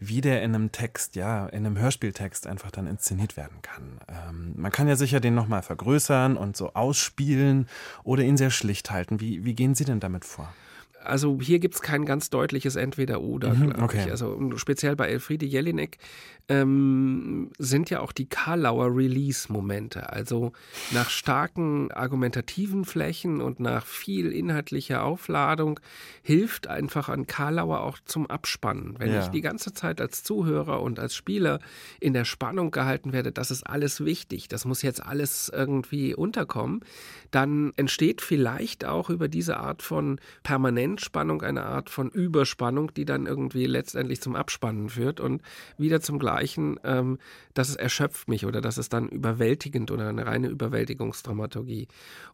wie 0.00 0.20
der 0.20 0.42
in 0.42 0.54
einem 0.54 0.72
Text, 0.72 1.16
ja, 1.16 1.46
in 1.46 1.66
einem 1.66 1.78
Hörspieltext 1.78 2.46
einfach 2.46 2.70
dann 2.70 2.86
inszeniert 2.86 3.36
werden 3.36 3.62
kann. 3.62 4.00
Ähm, 4.08 4.54
man 4.56 4.72
kann 4.72 4.88
ja 4.88 4.96
sicher 4.96 5.20
den 5.20 5.34
nochmal 5.34 5.62
vergrößern 5.62 6.36
und 6.36 6.56
so 6.56 6.74
ausspielen 6.74 7.68
oder 8.04 8.22
ihn 8.22 8.36
sehr 8.36 8.50
schlicht 8.50 8.90
halten. 8.90 9.20
Wie, 9.20 9.44
wie 9.44 9.54
gehen 9.54 9.74
Sie 9.74 9.84
denn 9.84 10.00
damit 10.00 10.24
vor? 10.24 10.52
Also 11.02 11.38
hier 11.40 11.58
gibt 11.58 11.74
es 11.76 11.82
kein 11.82 12.04
ganz 12.04 12.30
deutliches 12.30 12.76
Entweder-Oder, 12.76 13.54
Mhm, 13.54 13.74
okay. 13.82 14.02
ich. 14.04 14.10
Also 14.10 14.38
speziell 14.56 14.96
bei 14.96 15.08
Elfriede 15.08 15.46
Jelinek 15.46 15.98
ähm, 16.50 17.50
sind 17.58 17.90
ja 17.90 18.00
auch 18.00 18.12
die 18.12 18.26
Karlauer 18.28 18.94
Release-Momente. 18.96 20.10
Also 20.12 20.52
nach 20.92 21.10
starken 21.10 21.90
argumentativen 21.92 22.84
Flächen 22.84 23.40
und 23.40 23.60
nach 23.60 23.84
viel 23.86 24.32
inhaltlicher 24.32 25.04
Aufladung 25.04 25.78
hilft 26.22 26.66
einfach 26.66 27.08
an 27.08 27.26
Karlauer 27.26 27.80
auch 27.82 27.98
zum 28.04 28.26
Abspannen. 28.26 28.94
Wenn 28.98 29.12
Ja. 29.12 29.20
ich 29.20 29.28
die 29.28 29.40
ganze 29.42 29.72
Zeit 29.72 30.00
als 30.00 30.22
Zuhörer 30.24 30.80
und 30.82 30.98
als 30.98 31.14
Spieler 31.14 31.60
in 32.00 32.12
der 32.14 32.24
Spannung 32.24 32.70
gehalten 32.70 33.12
werde, 33.12 33.30
das 33.32 33.50
ist 33.50 33.66
alles 33.66 34.04
wichtig, 34.04 34.48
das 34.48 34.64
muss 34.64 34.82
jetzt 34.82 35.04
alles 35.04 35.50
irgendwie 35.54 36.14
unterkommen, 36.14 36.80
dann 37.30 37.72
entsteht 37.76 38.22
vielleicht 38.22 38.84
auch 38.86 39.10
über 39.10 39.28
diese 39.28 39.58
Art 39.58 39.82
von 39.82 40.18
Permanentspannung 40.88 41.42
eine 41.42 41.64
Art 41.64 41.90
von 41.90 42.10
Überspannung, 42.10 42.92
die 42.94 43.04
dann 43.04 43.26
irgendwie 43.26 43.66
letztendlich 43.66 44.20
zum 44.20 44.34
Abspannen 44.34 44.88
führt 44.88 45.20
und 45.20 45.42
wieder 45.76 46.00
zum 46.00 46.18
Gleichen, 46.18 46.80
ähm, 46.84 47.18
dass 47.54 47.68
es 47.68 47.76
erschöpft 47.76 48.28
mich 48.28 48.46
oder 48.46 48.60
dass 48.60 48.78
es 48.78 48.88
dann 48.88 49.08
überwältigend 49.08 49.90
oder 49.90 50.08
eine 50.08 50.26
reine 50.26 50.48
Überwältigungsdramaturgie. 50.48 51.88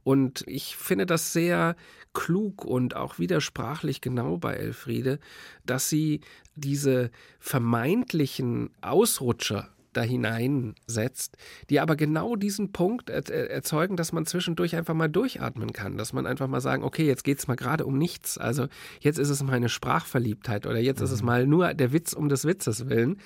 Und 0.05 0.45
ich 0.47 0.77
finde 0.77 1.07
das 1.07 1.33
sehr 1.33 1.77
klug 2.13 2.65
und 2.65 2.95
auch 2.95 3.19
widersprachlich 3.19 4.01
genau 4.01 4.37
bei 4.37 4.55
Elfriede, 4.55 5.19
dass 5.67 5.89
sie 5.89 6.21
diese 6.55 7.11
vermeintlichen 7.41 8.71
Ausrutscher 8.81 9.74
da 9.97 10.03
hineinsetzt, 10.03 11.37
die 11.71 11.81
aber 11.81 11.97
genau 11.97 12.37
diesen 12.37 12.73
Punkt 12.73 13.11
er 13.11 13.29
erzeugen, 13.51 13.97
dass 13.97 14.13
man 14.13 14.27
zwischendurch 14.27 14.77
einfach 14.77 14.95
mal 14.95 15.09
durchatmen 15.09 15.73
kann, 15.73 15.97
dass 15.97 16.13
man 16.13 16.27
einfach 16.27 16.49
mal 16.49 16.61
sagen, 16.61 16.85
okay, 16.85 17.07
jetzt 17.07 17.25
geht 17.25 17.39
es 17.39 17.49
mal 17.49 17.57
gerade 17.57 17.87
um 17.87 17.99
nichts, 17.99 18.39
also 18.39 18.67
jetzt 19.01 19.19
ist 19.19 19.31
es 19.31 19.43
meine 19.43 19.69
Sprachverliebtheit 19.69 20.67
oder 20.67 20.79
jetzt 20.79 21.01
ist 21.01 21.11
es 21.11 21.23
mal 21.23 21.47
nur 21.47 21.75
der 21.75 21.93
Witz 21.93 22.13
um 22.13 22.29
des 22.29 22.45
Witzes 22.45 22.89
willen. 22.89 23.19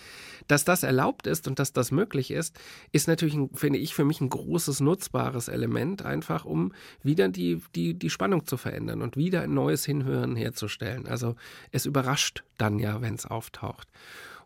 Dass 0.47 0.65
das 0.65 0.83
erlaubt 0.83 1.27
ist 1.27 1.47
und 1.47 1.59
dass 1.59 1.73
das 1.73 1.91
möglich 1.91 2.31
ist, 2.31 2.59
ist 2.93 3.07
natürlich, 3.07 3.35
ein, 3.35 3.51
finde 3.55 3.79
ich, 3.79 3.95
für 3.95 4.05
mich 4.05 4.21
ein 4.21 4.31
großes 4.31 4.81
nutzbares 4.81 5.49
Element, 5.49 6.05
einfach 6.05 6.45
um 6.45 6.73
wieder 7.03 7.29
die, 7.29 7.61
die, 7.75 7.95
die 7.95 8.11
Spannung 8.11 8.47
zu 8.47 8.57
verändern 8.57 9.03
und 9.03 9.17
wieder 9.17 9.43
ein 9.43 9.53
neues 9.53 9.85
Hinhören 9.85 10.37
herzustellen. 10.37 11.07
Also 11.07 11.37
es 11.71 11.87
überrascht 11.87 12.45
dann 12.57 12.79
ja, 12.79 13.03
wenn 13.03 13.15
es 13.15 13.27
auftaucht. 13.27 13.89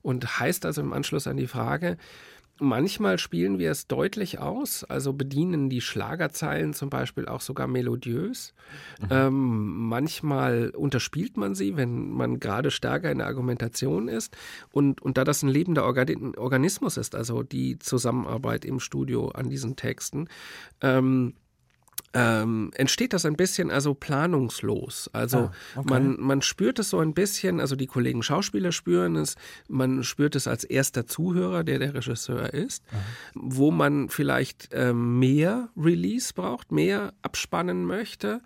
Und 0.03 0.41
heißt 0.41 0.67
also 0.67 0.81
im 0.81 0.93
Anschluss 0.93 1.27
an 1.27 1.37
die 1.37 1.47
Frage, 1.47 1.97
manchmal 2.59 3.19
spielen 3.19 3.59
wir 3.59 3.71
es 3.71 3.87
deutlich 3.87 4.39
aus, 4.39 4.85
also 4.85 5.13
bedienen 5.13 5.69
die 5.69 5.81
Schlagerzeilen 5.81 6.75
zum 6.75 6.91
Beispiel 6.91 7.27
auch 7.27 7.41
sogar 7.41 7.67
melodiös. 7.67 8.55
Ähm, 9.11 9.89
manchmal 9.89 10.71
unterspielt 10.71 11.37
man 11.37 11.55
sie, 11.55 11.77
wenn 11.77 12.11
man 12.11 12.41
gerade 12.41 12.71
stärker 12.71 13.11
in 13.11 13.19
der 13.19 13.27
Argumentation 13.27 14.09
ist. 14.09 14.37
Und, 14.71 15.03
und 15.03 15.19
da 15.19 15.25
das 15.25 15.43
ein 15.43 15.49
lebender 15.49 15.85
Organ 15.85 16.35
Organismus 16.37 16.97
ist, 16.97 17.15
also 17.15 17.43
die 17.43 17.79
Zusammenarbeit 17.79 18.65
im 18.65 18.81
Studio 18.81 19.29
an 19.29 19.51
diesen 19.51 19.77
Texten, 19.77 20.29
ähm, 20.81 21.35
ähm, 22.15 22.71
entsteht 22.75 23.13
das 23.13 23.25
ein 23.25 23.37
bisschen 23.37 23.71
also 23.71 23.95
planungslos. 23.95 25.09
Also 25.13 25.39
Ah, 25.39 25.53
okay. 25.77 25.89
man, 25.89 26.21
man 26.21 26.43
spürt 26.43 26.79
es 26.79 26.91
so 26.91 26.99
ein 26.99 27.15
bisschen, 27.15 27.61
also 27.61 27.75
die 27.75 27.87
Kollegen 27.87 28.23
Schauspieler 28.23 28.73
spüren 28.73 29.17
es, 29.17 29.37
man 29.69 30.03
spürt 30.05 30.37
es 30.37 30.47
als 30.47 30.65
erster 30.65 31.07
Zuhörer, 31.07 31.65
der 31.65 31.79
der 31.79 31.95
Regisseur 31.95 32.53
ist, 32.53 32.85
wo 33.35 33.71
man 33.71 34.09
vielleicht 34.09 34.69
ähm, 34.73 35.19
mehr 35.19 35.71
Release 35.77 36.35
braucht, 36.35 36.71
mehr 36.71 37.15
abspannen 37.23 37.85
möchte 37.87 38.43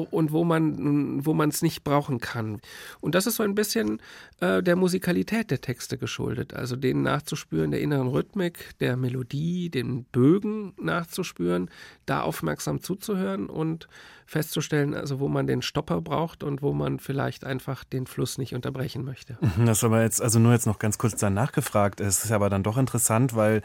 und 0.00 0.32
wo 0.32 0.44
man 0.44 1.24
wo 1.24 1.34
man 1.34 1.48
es 1.48 1.62
nicht 1.62 1.84
brauchen 1.84 2.20
kann. 2.20 2.60
Und 3.00 3.14
das 3.14 3.26
ist 3.26 3.36
so 3.36 3.42
ein 3.42 3.54
bisschen 3.54 4.00
äh, 4.40 4.62
der 4.62 4.76
Musikalität 4.76 5.50
der 5.50 5.60
Texte 5.60 5.98
geschuldet, 5.98 6.54
also 6.54 6.76
denen 6.76 7.02
nachzuspüren, 7.02 7.70
der 7.70 7.80
inneren 7.80 8.08
Rhythmik, 8.08 8.78
der 8.80 8.96
Melodie, 8.96 9.70
den 9.70 10.04
Bögen 10.04 10.74
nachzuspüren, 10.80 11.70
da 12.06 12.22
aufmerksam 12.22 12.80
zuzuhören 12.80 13.46
und 13.46 13.88
festzustellen, 14.26 14.94
also 14.94 15.20
wo 15.20 15.28
man 15.28 15.46
den 15.46 15.62
Stopper 15.62 16.00
braucht 16.00 16.42
und 16.42 16.62
wo 16.62 16.72
man 16.72 16.98
vielleicht 16.98 17.44
einfach 17.44 17.84
den 17.84 18.06
Fluss 18.06 18.38
nicht 18.38 18.54
unterbrechen 18.54 19.04
möchte. 19.04 19.38
Das 19.64 19.78
ist 19.78 19.84
aber 19.84 20.02
jetzt, 20.02 20.22
also 20.22 20.38
nur 20.38 20.52
jetzt 20.52 20.66
noch 20.66 20.78
ganz 20.78 20.98
kurz 20.98 21.16
danach 21.16 21.52
gefragt. 21.52 22.00
Es 22.00 22.24
ist 22.24 22.32
aber 22.32 22.50
dann 22.50 22.62
doch 22.62 22.78
interessant, 22.78 23.36
weil, 23.36 23.62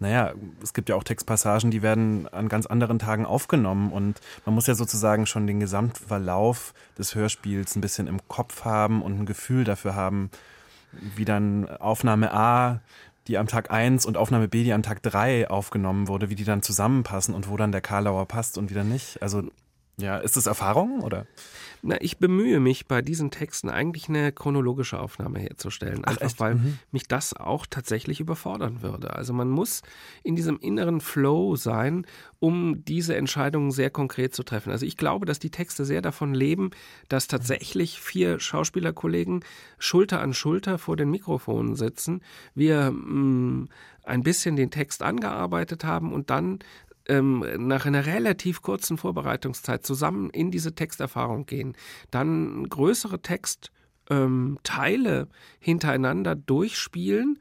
naja, 0.00 0.32
es 0.62 0.74
gibt 0.74 0.88
ja 0.88 0.96
auch 0.96 1.04
Textpassagen, 1.04 1.70
die 1.70 1.82
werden 1.82 2.28
an 2.28 2.48
ganz 2.48 2.66
anderen 2.66 2.98
Tagen 2.98 3.26
aufgenommen 3.26 3.92
und 3.92 4.20
man 4.44 4.54
muss 4.54 4.66
ja 4.66 4.74
sozusagen 4.74 5.26
schon 5.26 5.46
den 5.46 5.60
Gesamtverlauf 5.60 6.74
des 6.96 7.14
Hörspiels 7.14 7.76
ein 7.76 7.80
bisschen 7.80 8.06
im 8.06 8.20
Kopf 8.28 8.64
haben 8.64 9.02
und 9.02 9.18
ein 9.18 9.26
Gefühl 9.26 9.64
dafür 9.64 9.94
haben, 9.94 10.30
wie 10.92 11.24
dann 11.24 11.68
Aufnahme 11.68 12.32
A 12.32 12.80
die 13.28 13.36
am 13.36 13.46
Tag 13.46 13.70
1 13.70 14.06
und 14.06 14.16
Aufnahme 14.16 14.48
B, 14.48 14.64
die 14.64 14.72
am 14.72 14.82
Tag 14.82 15.02
3 15.02 15.50
aufgenommen 15.50 16.08
wurde, 16.08 16.30
wie 16.30 16.34
die 16.34 16.44
dann 16.44 16.62
zusammenpassen 16.62 17.34
und 17.34 17.48
wo 17.48 17.56
dann 17.56 17.72
der 17.72 17.82
Karlauer 17.82 18.26
passt 18.26 18.56
und 18.56 18.70
wieder 18.70 18.84
nicht. 18.84 19.22
Also, 19.22 19.42
ja, 19.98 20.18
ist 20.18 20.36
das 20.36 20.46
Erfahrung 20.46 21.00
oder? 21.02 21.26
Na, 21.82 21.96
ich 22.00 22.18
bemühe 22.18 22.58
mich 22.58 22.86
bei 22.86 23.02
diesen 23.02 23.30
Texten 23.30 23.68
eigentlich 23.68 24.08
eine 24.08 24.32
chronologische 24.32 24.98
Aufnahme 24.98 25.38
herzustellen, 25.38 26.04
einfach 26.04 26.22
echt? 26.26 26.40
weil 26.40 26.56
Mhm. 26.56 26.78
mich 26.90 27.06
das 27.06 27.34
auch 27.34 27.66
tatsächlich 27.66 28.18
überfordern 28.18 28.82
würde. 28.82 29.14
Also 29.14 29.32
man 29.32 29.48
muss 29.48 29.82
in 30.24 30.34
diesem 30.34 30.58
inneren 30.58 31.00
Flow 31.00 31.54
sein, 31.54 32.04
um 32.40 32.84
diese 32.84 33.14
Entscheidungen 33.16 33.70
sehr 33.70 33.90
konkret 33.90 34.34
zu 34.34 34.42
treffen. 34.42 34.70
Also 34.70 34.86
ich 34.86 34.96
glaube, 34.96 35.24
dass 35.24 35.38
die 35.38 35.50
Texte 35.50 35.84
sehr 35.84 36.02
davon 36.02 36.34
leben, 36.34 36.70
dass 37.08 37.28
tatsächlich 37.28 38.00
vier 38.00 38.40
Schauspielerkollegen 38.40 39.44
Schulter 39.78 40.20
an 40.20 40.34
Schulter 40.34 40.78
vor 40.78 40.96
den 40.96 41.10
Mikrofonen 41.10 41.76
sitzen, 41.76 42.22
wir 42.54 42.90
mh, 42.90 43.66
ein 44.04 44.22
bisschen 44.22 44.56
den 44.56 44.70
Text 44.70 45.02
angearbeitet 45.02 45.84
haben 45.84 46.12
und 46.12 46.30
dann 46.30 46.58
ähm, 47.08 47.44
nach 47.56 47.86
einer 47.86 48.06
relativ 48.06 48.62
kurzen 48.62 48.98
Vorbereitungszeit 48.98 49.84
zusammen 49.84 50.30
in 50.30 50.50
diese 50.50 50.74
Texterfahrung 50.74 51.46
gehen, 51.46 51.74
dann 52.10 52.68
größere 52.68 53.20
Textteile 53.22 53.70
ähm, 54.10 55.28
hintereinander 55.58 56.34
durchspielen, 56.34 57.38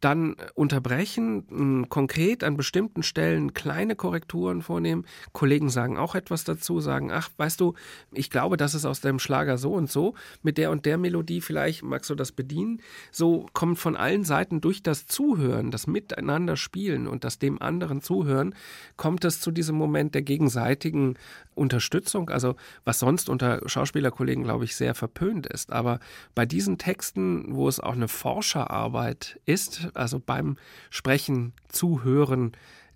dann 0.00 0.36
unterbrechen, 0.54 1.44
mh, 1.48 1.86
konkret 1.88 2.44
an 2.44 2.56
bestimmten 2.56 3.02
Stellen 3.02 3.54
kleine 3.54 3.96
Korrekturen 3.96 4.62
vornehmen. 4.62 5.04
Kollegen 5.32 5.70
sagen 5.70 5.96
auch 5.96 6.14
etwas 6.14 6.44
dazu, 6.44 6.80
sagen, 6.80 7.10
ach, 7.12 7.30
weißt 7.36 7.60
du, 7.60 7.74
ich 8.12 8.30
glaube, 8.30 8.56
das 8.56 8.74
ist 8.74 8.84
aus 8.84 9.00
dem 9.00 9.18
Schlager 9.18 9.58
so 9.58 9.72
und 9.72 9.90
so, 9.90 10.14
mit 10.42 10.58
der 10.58 10.70
und 10.70 10.86
der 10.86 10.98
Melodie 10.98 11.40
vielleicht 11.40 11.82
magst 11.82 12.10
du 12.10 12.14
das 12.14 12.32
bedienen. 12.32 12.80
So 13.10 13.46
kommt 13.52 13.78
von 13.78 13.96
allen 13.96 14.24
Seiten 14.24 14.60
durch 14.60 14.82
das 14.82 15.06
Zuhören, 15.06 15.70
das 15.70 15.86
Miteinander 15.86 16.56
spielen 16.56 17.06
und 17.06 17.24
das 17.24 17.38
dem 17.38 17.60
anderen 17.60 18.02
Zuhören, 18.02 18.54
kommt 18.96 19.24
es 19.24 19.40
zu 19.40 19.50
diesem 19.50 19.76
Moment 19.76 20.14
der 20.14 20.22
gegenseitigen 20.22 21.16
Unterstützung, 21.56 22.30
also 22.30 22.54
was 22.84 22.98
sonst 22.98 23.28
unter 23.28 23.60
Schauspielerkollegen, 23.66 24.44
glaube 24.44 24.64
ich, 24.64 24.76
sehr 24.76 24.94
verpönt 24.94 25.46
ist. 25.46 25.72
Aber 25.72 26.00
bei 26.34 26.46
diesen 26.46 26.78
Texten, 26.78 27.54
wo 27.54 27.68
es 27.68 27.80
auch 27.80 27.94
eine 27.94 28.08
Forscherarbeit 28.08 29.40
ist, 29.46 29.88
also 29.94 30.20
beim 30.20 30.56
Sprechen, 30.90 31.52
Zuhören, 31.68 32.52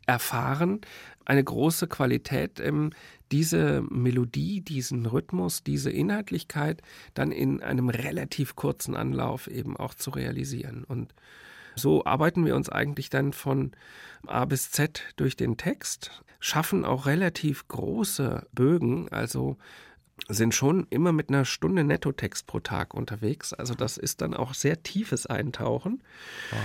erfahren 0.07 0.81
eine 1.25 1.45
große 1.45 1.87
Qualität, 1.87 2.59
ähm, 2.59 2.91
diese 3.31 3.83
Melodie, 3.89 4.61
diesen 4.61 5.07
Rhythmus, 5.07 5.63
diese 5.63 5.91
Inhaltlichkeit 5.91 6.83
dann 7.15 7.31
in 7.31 7.63
einem 7.63 7.89
relativ 7.89 8.57
kurzen 8.57 8.97
Anlauf 8.97 9.47
eben 9.47 9.77
auch 9.77 9.95
zu 9.95 10.11
realisieren. 10.11 10.83
Und 10.83 11.15
so 11.77 12.05
arbeiten 12.05 12.45
wir 12.45 12.57
uns 12.57 12.69
eigentlich 12.69 13.11
dann 13.11 13.33
von 13.33 13.71
A 14.27 14.45
bis 14.45 14.73
Z 14.73 15.05
durch 15.17 15.37
den 15.37 15.57
Text, 15.57 16.23
schaffen 16.41 16.85
auch 16.85 17.07
relativ 17.07 17.69
große 17.69 18.47
Bögen, 18.53 19.09
also 19.11 19.57
sind 20.29 20.55
schon 20.55 20.87
immer 20.91 21.13
mit 21.13 21.29
einer 21.31 21.45
Stunde 21.45 21.85
Nettotext 21.85 22.47
pro 22.47 22.61
Tag 22.61 22.93
unterwegs. 22.93 23.55
Also 23.55 23.75
das 23.75 23.97
ist 23.97 24.21
dann 24.21 24.35
auch 24.35 24.53
sehr 24.53 24.83
tiefes 24.83 25.27
Eintauchen. 25.27 26.03
Wow 26.51 26.59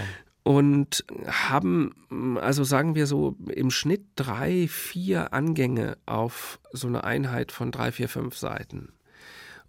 und 0.46 1.04
haben, 1.26 2.38
also 2.40 2.64
sagen 2.64 2.94
wir 2.94 3.08
so, 3.08 3.36
im 3.50 3.72
Schnitt 3.72 4.06
drei, 4.16 4.68
vier 4.68 5.34
Angänge 5.34 5.98
auf 6.06 6.60
so 6.72 6.88
eine 6.88 7.04
Einheit 7.04 7.52
von 7.52 7.72
drei, 7.72 7.92
vier, 7.92 8.08
fünf 8.08 8.38
Seiten. 8.38 8.94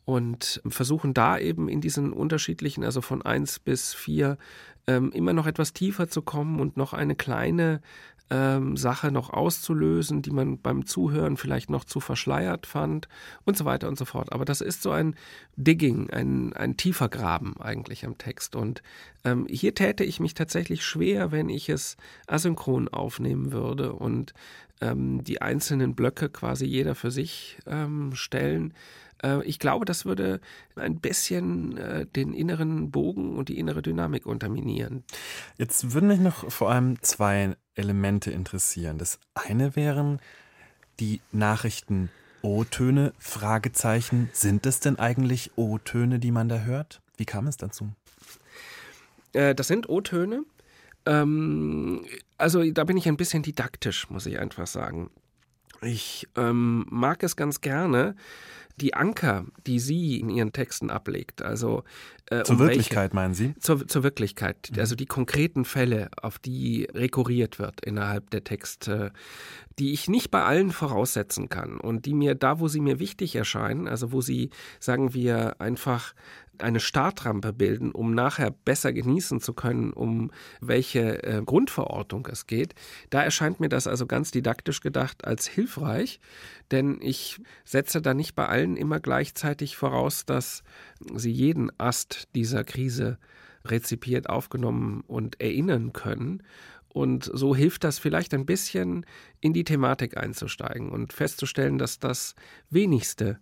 Und 0.06 0.62
versuchen 0.66 1.12
da 1.12 1.36
eben 1.36 1.68
in 1.68 1.82
diesen 1.82 2.12
unterschiedlichen, 2.12 2.84
also 2.84 3.02
von 3.02 3.22
eins 3.22 3.58
bis 3.58 3.92
vier, 3.92 4.38
ähm, 4.86 5.12
immer 5.12 5.32
noch 5.32 5.46
etwas 5.46 5.72
tiefer 5.72 6.08
zu 6.08 6.22
kommen 6.22 6.60
und 6.60 6.76
noch 6.76 6.92
eine 6.92 7.16
kleine 7.16 7.80
ähm, 8.30 8.76
Sache 8.76 9.12
noch 9.12 9.30
auszulösen, 9.30 10.22
die 10.22 10.30
man 10.30 10.58
beim 10.58 10.86
Zuhören 10.86 11.36
vielleicht 11.36 11.70
noch 11.70 11.84
zu 11.84 12.00
verschleiert 12.00 12.66
fand 12.66 13.08
und 13.44 13.56
so 13.56 13.64
weiter 13.64 13.88
und 13.88 13.98
so 13.98 14.04
fort. 14.04 14.32
Aber 14.32 14.44
das 14.44 14.60
ist 14.60 14.82
so 14.82 14.90
ein 14.90 15.14
Digging, 15.56 16.10
ein, 16.10 16.52
ein 16.52 16.76
tiefer 16.76 17.08
Graben 17.08 17.60
eigentlich 17.60 18.04
am 18.04 18.18
Text. 18.18 18.56
Und 18.56 18.82
ähm, 19.24 19.46
hier 19.48 19.74
täte 19.74 20.04
ich 20.04 20.18
mich 20.18 20.34
tatsächlich 20.34 20.84
schwer, 20.84 21.30
wenn 21.30 21.48
ich 21.48 21.68
es 21.68 21.96
asynchron 22.26 22.88
aufnehmen 22.88 23.52
würde 23.52 23.92
und 23.92 24.34
ähm, 24.80 25.22
die 25.22 25.40
einzelnen 25.40 25.94
Blöcke 25.94 26.28
quasi 26.28 26.66
jeder 26.66 26.94
für 26.94 27.10
sich 27.10 27.58
ähm, 27.66 28.14
stellen 28.14 28.74
ich 29.44 29.58
glaube, 29.58 29.84
das 29.84 30.04
würde 30.04 30.40
ein 30.76 31.00
bisschen 31.00 31.76
äh, 31.78 32.06
den 32.06 32.34
inneren 32.34 32.90
Bogen 32.90 33.36
und 33.36 33.48
die 33.48 33.58
innere 33.58 33.82
Dynamik 33.82 34.26
unterminieren. 34.26 35.04
Jetzt 35.56 35.94
würden 35.94 36.08
mich 36.08 36.20
noch 36.20 36.50
vor 36.50 36.70
allem 36.70 37.00
zwei 37.02 37.56
Elemente 37.74 38.30
interessieren. 38.30 38.98
Das 38.98 39.18
eine 39.34 39.74
wären 39.76 40.20
die 41.00 41.20
Nachrichten 41.32 42.10
O-Töne, 42.42 43.12
Fragezeichen. 43.18 44.30
Sind 44.32 44.66
es 44.66 44.80
denn 44.80 44.98
eigentlich 44.98 45.52
O-Töne, 45.56 46.18
die 46.18 46.30
man 46.30 46.48
da 46.48 46.60
hört? 46.60 47.00
Wie 47.16 47.24
kam 47.24 47.46
es 47.46 47.56
dazu? 47.56 47.90
Äh, 49.32 49.54
das 49.54 49.68
sind 49.68 49.88
O-Töne. 49.88 50.44
Ähm, 51.06 52.04
also 52.38 52.62
da 52.70 52.84
bin 52.84 52.96
ich 52.96 53.08
ein 53.08 53.16
bisschen 53.16 53.42
didaktisch, 53.42 54.10
muss 54.10 54.26
ich 54.26 54.38
einfach 54.38 54.66
sagen. 54.66 55.10
Ich 55.82 56.28
ähm, 56.36 56.86
mag 56.90 57.22
es 57.22 57.36
ganz 57.36 57.60
gerne, 57.60 58.14
die 58.76 58.94
Anker, 58.94 59.46
die 59.66 59.78
sie 59.78 60.20
in 60.20 60.28
ihren 60.28 60.52
Texten 60.52 60.90
ablegt, 60.90 61.40
also 61.40 61.82
äh, 62.30 62.42
zur 62.42 62.56
um 62.56 62.60
Wirklichkeit 62.60 63.10
welche, 63.10 63.14
meinen 63.14 63.34
Sie? 63.34 63.54
Zur, 63.58 63.86
zur 63.86 64.02
Wirklichkeit, 64.02 64.70
mhm. 64.72 64.80
also 64.80 64.94
die 64.94 65.06
konkreten 65.06 65.64
Fälle, 65.64 66.10
auf 66.20 66.38
die 66.38 66.86
rekurriert 66.92 67.58
wird 67.58 67.80
innerhalb 67.80 68.30
der 68.30 68.44
Texte, 68.44 69.12
die 69.78 69.92
ich 69.92 70.08
nicht 70.08 70.30
bei 70.30 70.42
allen 70.42 70.72
voraussetzen 70.72 71.48
kann 71.48 71.78
und 71.78 72.04
die 72.04 72.14
mir 72.14 72.34
da, 72.34 72.60
wo 72.60 72.68
sie 72.68 72.80
mir 72.80 72.98
wichtig 72.98 73.34
erscheinen, 73.36 73.88
also 73.88 74.12
wo 74.12 74.20
sie, 74.20 74.50
sagen 74.78 75.14
wir, 75.14 75.60
einfach 75.60 76.14
eine 76.62 76.80
Startrampe 76.80 77.52
bilden, 77.52 77.92
um 77.92 78.14
nachher 78.14 78.50
besser 78.50 78.92
genießen 78.92 79.40
zu 79.40 79.54
können, 79.54 79.92
um 79.92 80.30
welche 80.60 81.22
äh, 81.22 81.42
Grundverortung 81.44 82.26
es 82.30 82.46
geht. 82.46 82.74
Da 83.10 83.22
erscheint 83.22 83.60
mir 83.60 83.68
das 83.68 83.86
also 83.86 84.06
ganz 84.06 84.30
didaktisch 84.30 84.80
gedacht 84.80 85.24
als 85.24 85.46
hilfreich, 85.46 86.20
denn 86.70 86.98
ich 87.00 87.40
setze 87.64 88.02
da 88.02 88.14
nicht 88.14 88.34
bei 88.34 88.46
allen 88.46 88.76
immer 88.76 89.00
gleichzeitig 89.00 89.76
voraus, 89.76 90.26
dass 90.26 90.62
sie 91.14 91.32
jeden 91.32 91.70
Ast 91.78 92.28
dieser 92.34 92.64
Krise 92.64 93.18
rezipiert, 93.64 94.28
aufgenommen 94.28 95.02
und 95.06 95.40
erinnern 95.40 95.92
können. 95.92 96.42
Und 96.88 97.30
so 97.30 97.54
hilft 97.54 97.84
das 97.84 97.98
vielleicht 97.98 98.32
ein 98.32 98.46
bisschen 98.46 99.04
in 99.42 99.52
die 99.52 99.64
Thematik 99.64 100.16
einzusteigen 100.16 100.88
und 100.88 101.12
festzustellen, 101.12 101.76
dass 101.76 101.98
das 101.98 102.34
wenigste 102.70 103.38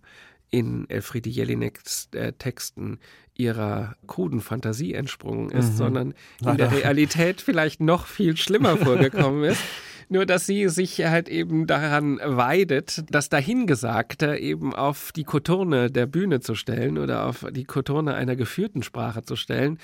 in 0.55 0.88
Elfriede 0.88 1.31
Jelineks 1.31 2.09
äh, 2.12 2.33
Texten 2.33 3.01
ihrer 3.35 3.97
kruden 4.07 4.40
Fantasie 4.40 4.95
entsprungen 4.95 5.51
ist, 5.51 5.73
mhm. 5.73 5.77
sondern 5.77 6.14
in 6.45 6.57
der 6.57 6.71
Realität 6.71 7.40
vielleicht 7.40 7.81
noch 7.81 8.07
viel 8.07 8.37
schlimmer 8.37 8.77
vorgekommen 8.77 9.45
ist. 9.45 9.61
Nur, 10.11 10.27
dass 10.27 10.47
sie 10.47 10.69
sich 10.69 11.03
halt 11.05 11.29
eben 11.29 11.67
daran 11.67 12.21
weidet, 12.23 13.05
das 13.11 13.31
Dahingesagte 13.31 14.37
eben 14.37 14.75
auf 14.75 15.12
die 15.12 15.25
Koturne 15.25 15.90
der 15.90 16.07
Bühne 16.07 16.40
zu 16.40 16.55
stellen 16.55 16.99
oder 16.99 17.27
auf 17.27 17.47
die 17.51 17.64
Koturne 17.64 18.14
einer 18.14 18.37
geführten 18.37 18.83
Sprache 18.83 19.23
zu 19.23 19.35
stellen 19.35 19.79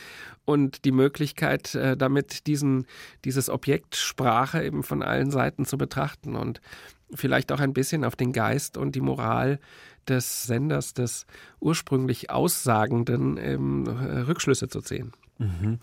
und 0.45 0.85
die 0.85 0.93
Möglichkeit, 0.93 1.75
äh, 1.75 1.97
damit 1.97 2.47
diesen, 2.47 2.87
dieses 3.25 3.49
Objekt 3.49 3.97
Sprache 3.97 4.63
eben 4.63 4.83
von 4.85 5.03
allen 5.03 5.31
Seiten 5.31 5.65
zu 5.65 5.79
betrachten 5.79 6.37
und 6.37 6.61
vielleicht 7.15 7.51
auch 7.51 7.61
ein 7.61 7.73
bisschen 7.73 8.05
auf 8.05 8.15
den 8.15 8.33
Geist 8.33 8.77
und 8.77 8.95
die 8.95 9.01
Moral 9.01 9.59
des 10.11 10.45
Senders, 10.45 10.93
des 10.93 11.27
ursprünglich 11.61 12.31
Aussagenden, 12.31 13.39
ähm, 13.39 13.87
Rückschlüsse 13.87 14.69
zu 14.69 14.83
ziehen. 14.83 15.13
Mhm. 15.39 15.79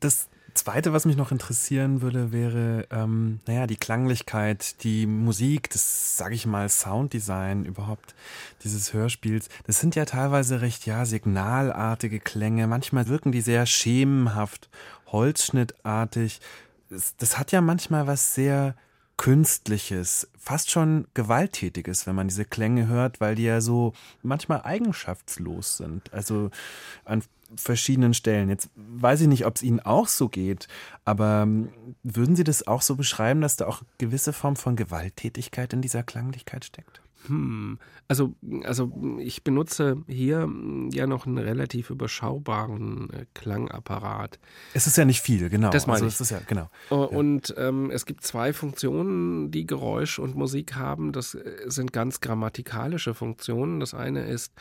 Das 0.00 0.28
Zweite, 0.56 0.92
was 0.92 1.04
mich 1.04 1.16
noch 1.16 1.32
interessieren 1.32 2.00
würde, 2.00 2.32
wäre, 2.32 2.86
ähm, 2.90 3.40
naja, 3.46 3.66
die 3.66 3.76
Klanglichkeit, 3.76 4.82
die 4.82 5.06
Musik, 5.06 5.70
das, 5.70 6.16
sage 6.16 6.34
ich 6.34 6.46
mal, 6.46 6.68
Sounddesign 6.68 7.64
überhaupt 7.64 8.14
dieses 8.64 8.92
Hörspiels. 8.92 9.48
Das 9.66 9.80
sind 9.80 9.94
ja 9.94 10.06
teilweise 10.06 10.62
recht, 10.62 10.86
ja, 10.86 11.04
signalartige 11.04 12.20
Klänge. 12.20 12.66
Manchmal 12.66 13.06
wirken 13.06 13.32
die 13.32 13.42
sehr 13.42 13.66
schemenhaft, 13.66 14.68
holzschnittartig. 15.12 16.40
Das, 16.88 17.16
das 17.16 17.38
hat 17.38 17.52
ja 17.52 17.60
manchmal 17.60 18.06
was 18.06 18.34
sehr 18.34 18.74
Künstliches, 19.16 20.28
fast 20.38 20.70
schon 20.70 21.06
Gewalttätiges, 21.14 22.06
wenn 22.06 22.14
man 22.14 22.28
diese 22.28 22.44
Klänge 22.44 22.86
hört, 22.86 23.20
weil 23.20 23.34
die 23.34 23.44
ja 23.44 23.60
so 23.60 23.92
manchmal 24.22 24.62
eigenschaftslos 24.62 25.78
sind. 25.78 26.12
Also 26.12 26.50
an 27.04 27.22
verschiedenen 27.54 28.14
Stellen. 28.14 28.48
Jetzt 28.48 28.70
weiß 28.76 29.22
ich 29.22 29.28
nicht, 29.28 29.46
ob 29.46 29.56
es 29.56 29.62
Ihnen 29.62 29.80
auch 29.80 30.08
so 30.08 30.28
geht, 30.28 30.68
aber 31.04 31.42
ähm, 31.42 31.70
würden 32.02 32.36
Sie 32.36 32.44
das 32.44 32.66
auch 32.66 32.82
so 32.82 32.96
beschreiben, 32.96 33.40
dass 33.40 33.56
da 33.56 33.66
auch 33.66 33.82
gewisse 33.98 34.32
Form 34.32 34.56
von 34.56 34.76
Gewalttätigkeit 34.76 35.72
in 35.72 35.80
dieser 35.80 36.02
Klanglichkeit 36.02 36.64
steckt? 36.64 37.00
Hm, 37.28 37.78
also, 38.08 38.34
also 38.64 38.92
ich 39.18 39.42
benutze 39.42 40.02
hier 40.06 40.48
ja 40.92 41.06
noch 41.06 41.26
einen 41.26 41.38
relativ 41.38 41.90
überschaubaren 41.90 43.10
äh, 43.10 43.26
Klangapparat. 43.34 44.38
Es 44.74 44.86
ist 44.86 44.96
ja 44.96 45.04
nicht 45.04 45.20
viel, 45.20 45.48
genau. 45.48 45.70
Das 45.70 45.86
meine 45.86 46.04
also, 46.04 46.24
ich. 46.24 46.30
Ja, 46.30 46.40
genau. 46.46 46.70
Und 46.88 47.54
ähm, 47.58 47.90
es 47.90 48.06
gibt 48.06 48.24
zwei 48.24 48.52
Funktionen, 48.52 49.50
die 49.50 49.66
Geräusch 49.66 50.18
und 50.18 50.36
Musik 50.36 50.76
haben. 50.76 51.12
Das 51.12 51.34
äh, 51.34 51.64
sind 51.66 51.92
ganz 51.92 52.20
grammatikalische 52.20 53.14
Funktionen. 53.14 53.80
Das 53.80 53.94
eine 53.94 54.26
ist 54.26 54.52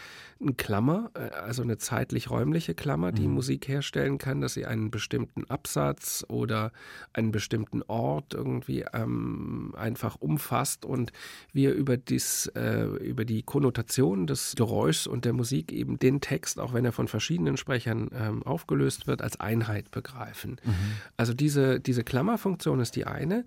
eine 0.41 0.53
Klammer, 0.53 1.11
äh, 1.13 1.29
also 1.35 1.61
eine 1.61 1.77
zeitlich-räumliche 1.77 2.73
Klammer, 2.73 3.11
die 3.11 3.27
mhm. 3.27 3.35
Musik 3.35 3.67
herstellen 3.67 4.17
kann, 4.17 4.41
dass 4.41 4.55
sie 4.55 4.65
einen 4.65 4.91
bestimmten 4.91 5.45
Absatz 5.49 6.25
oder 6.27 6.71
einen 7.13 7.31
bestimmten 7.31 7.81
Ort 7.83 8.33
irgendwie 8.33 8.85
ähm, 8.93 9.73
einfach 9.77 10.15
umfasst 10.15 10.85
und 10.85 11.11
wir 11.53 11.73
über 11.73 11.97
dies 11.97 12.47
äh, 12.55 12.85
über 13.03 13.25
die 13.25 13.43
Konnotation 13.43 14.27
des 14.27 14.55
Geräuschs 14.55 15.07
und 15.07 15.25
der 15.25 15.33
Musik 15.33 15.71
eben 15.71 15.99
den 15.99 16.21
Text, 16.21 16.59
auch 16.59 16.73
wenn 16.73 16.85
er 16.85 16.91
von 16.91 17.07
verschiedenen 17.07 17.57
Sprechern 17.57 18.09
ähm, 18.13 18.43
aufgelöst 18.43 19.07
wird, 19.07 19.21
als 19.21 19.39
Einheit 19.39 19.91
begreifen. 19.91 20.57
Mhm. 20.63 20.73
Also 21.17 21.33
diese, 21.33 21.79
diese 21.79 22.03
Klammerfunktion 22.03 22.79
ist 22.79 22.95
die 22.95 23.05
eine. 23.05 23.45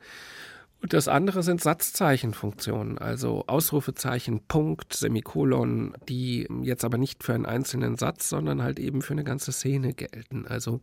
Und 0.81 0.93
das 0.93 1.09
andere 1.09 1.43
sind 1.43 1.61
Satzzeichenfunktionen, 1.61 2.99
also 2.99 3.45
Ausrufezeichen, 3.49 4.41
Punkt, 4.47 4.93
Semikolon, 4.95 5.95
die 6.09 6.47
jetzt 6.63 6.85
aber 6.85 6.99
nicht 6.99 7.25
für 7.25 7.35
einen 7.35 7.47
einzelnen 7.47 7.97
Satz, 7.97 8.29
sondern 8.29 8.63
halt 8.63 8.79
eben 8.79 9.03
für 9.03 9.15
eine 9.15 9.25
ganze 9.25 9.51
Szene 9.51 9.93
gelten. 9.93 10.47
Also 10.47 10.81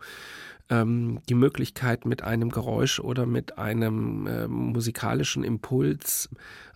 ähm, 0.69 1.19
die 1.29 1.35
Möglichkeit 1.35 2.05
mit 2.05 2.23
einem 2.23 2.49
Geräusch 2.49 2.99
oder 2.99 3.25
mit 3.25 3.57
einem 3.57 4.27
äh, 4.27 4.47
musikalischen 4.47 5.45
Impuls 5.45 6.29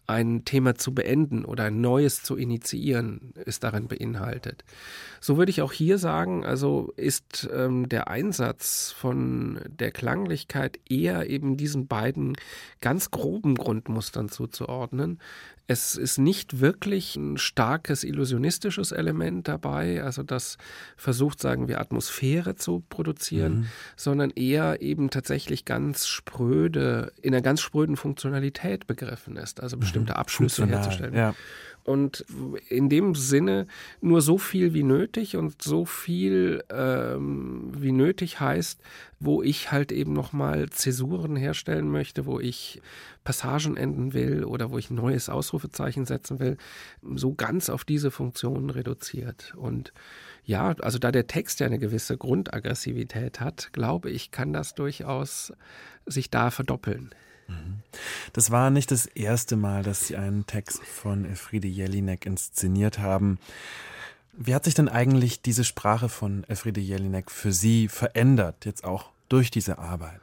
ein 0.10 0.44
Thema 0.44 0.74
zu 0.74 0.96
beenden 0.96 1.46
oder 1.46 1.66
ein 1.66 1.82
neues 1.82 2.24
zu 2.24 2.36
initiieren, 2.36 3.32
ist 3.46 3.64
darin 3.64 3.88
beinhaltet. 3.88 4.64
So 5.22 5.38
würde 5.38 5.52
ich 5.52 5.62
auch 5.62 5.72
hier 5.72 6.00
sagen, 6.00 6.44
also 6.44 6.92
ist 6.96 7.48
ähm, 7.54 7.88
der 7.88 8.08
Einsatz 8.08 8.92
von 8.92 9.60
der 9.70 9.92
Klanglichkeit 9.92 10.80
eher 10.90 11.30
eben 11.30 11.58
diesen 11.58 11.86
beiden 11.86 12.36
ganz 12.82 13.09
ganz 13.10 13.22
groben 13.22 13.56
Grundmustern 13.56 14.30
zuzuordnen. 14.30 15.20
Es 15.68 15.96
ist 15.96 16.18
nicht 16.18 16.62
wirklich 16.62 17.16
ein 17.16 17.38
starkes 17.38 18.04
illusionistisches 18.04 18.92
Element 18.92 19.48
dabei, 19.48 20.04
also 20.04 20.24
das 20.24 20.58
versucht, 20.98 21.40
sagen 21.40 21.68
wir, 21.68 21.80
Atmosphäre 21.80 22.56
zu 22.56 22.84
produzieren, 22.90 23.54
mhm. 23.54 23.66
sondern 23.96 24.32
eher 24.32 24.82
eben 24.82 25.12
tatsächlich 25.12 25.66
ganz 25.66 26.08
spröde, 26.08 27.12
in 27.22 27.34
einer 27.34 27.44
ganz 27.44 27.62
spröden 27.62 27.98
Funktionalität 27.98 28.88
begriffen 28.88 29.36
ist, 29.38 29.62
also 29.62 29.78
bestimmte 29.78 30.14
mhm. 30.14 30.20
Abschlüsse 30.20 30.66
herzustellen. 30.66 31.14
Ja 31.14 31.36
und 31.90 32.24
in 32.70 32.88
dem 32.88 33.16
Sinne 33.16 33.66
nur 34.00 34.22
so 34.22 34.38
viel 34.38 34.76
wie 34.76 34.84
nötig 34.84 35.36
und 35.36 35.62
so 35.62 35.86
viel 35.86 36.64
ähm, 36.70 37.72
wie 37.76 37.92
nötig 37.92 38.40
heißt, 38.40 38.80
wo 39.20 39.42
ich 39.42 39.72
halt 39.72 39.92
eben 39.92 40.14
nochmal 40.14 40.70
Zäsuren 40.70 41.36
herstellen 41.36 41.90
möchte, 41.90 42.28
wo 42.28 42.40
ich 42.40 42.80
Passagen 43.24 43.76
enden 43.76 44.14
will 44.14 44.44
oder 44.44 44.70
wo 44.70 44.78
ich 44.78 44.92
ein 44.92 44.96
neues 44.96 45.30
Ausrufezeichen 45.30 46.06
setzen 46.06 46.40
will, 46.40 46.58
so 47.16 47.34
ganz 47.34 47.70
auf 47.70 47.84
diese 47.84 48.12
Funktionen 48.12 48.70
reduziert. 48.70 49.56
Und 49.58 49.92
ja, 50.44 50.76
also 50.82 51.00
da 51.00 51.12
der 51.12 51.26
Text 51.26 51.60
ja 51.60 51.66
eine 51.66 51.80
gewisse 51.80 52.18
Grundaggressivität 52.18 53.40
hat, 53.40 53.74
glaube 53.74 54.12
ich, 54.12 54.30
kann 54.30 54.54
das 54.54 54.76
durchaus 54.76 55.54
sich 56.06 56.30
da 56.30 56.52
verdoppeln. 56.52 57.16
Mhm. 57.50 57.80
Das 58.34 58.52
war 58.52 58.70
nicht 58.70 58.92
das 58.92 59.06
erste 59.06 59.56
Mal, 59.56 59.84
dass 59.84 60.08
Sie 60.08 60.16
einen 60.16 60.46
Text 60.46 60.84
von 60.84 61.26
Elfriede 61.26 61.68
Jelinek 61.68 62.26
inszeniert 62.26 63.00
haben. 63.00 63.40
Wie 64.34 64.56
hat 64.56 64.64
sich 64.64 64.74
denn 64.74 64.88
eigentlich 64.88 65.42
diese 65.42 65.64
Sprache 65.64 66.08
von 66.08 66.46
Elfriede 66.46 66.80
Jelinek 66.80 67.32
für 67.32 67.52
Sie 67.52 67.88
verändert, 67.88 68.66
jetzt 68.66 68.84
auch 68.84 69.10
durch 69.28 69.52
diese 69.52 69.80
Arbeit? 69.80 70.22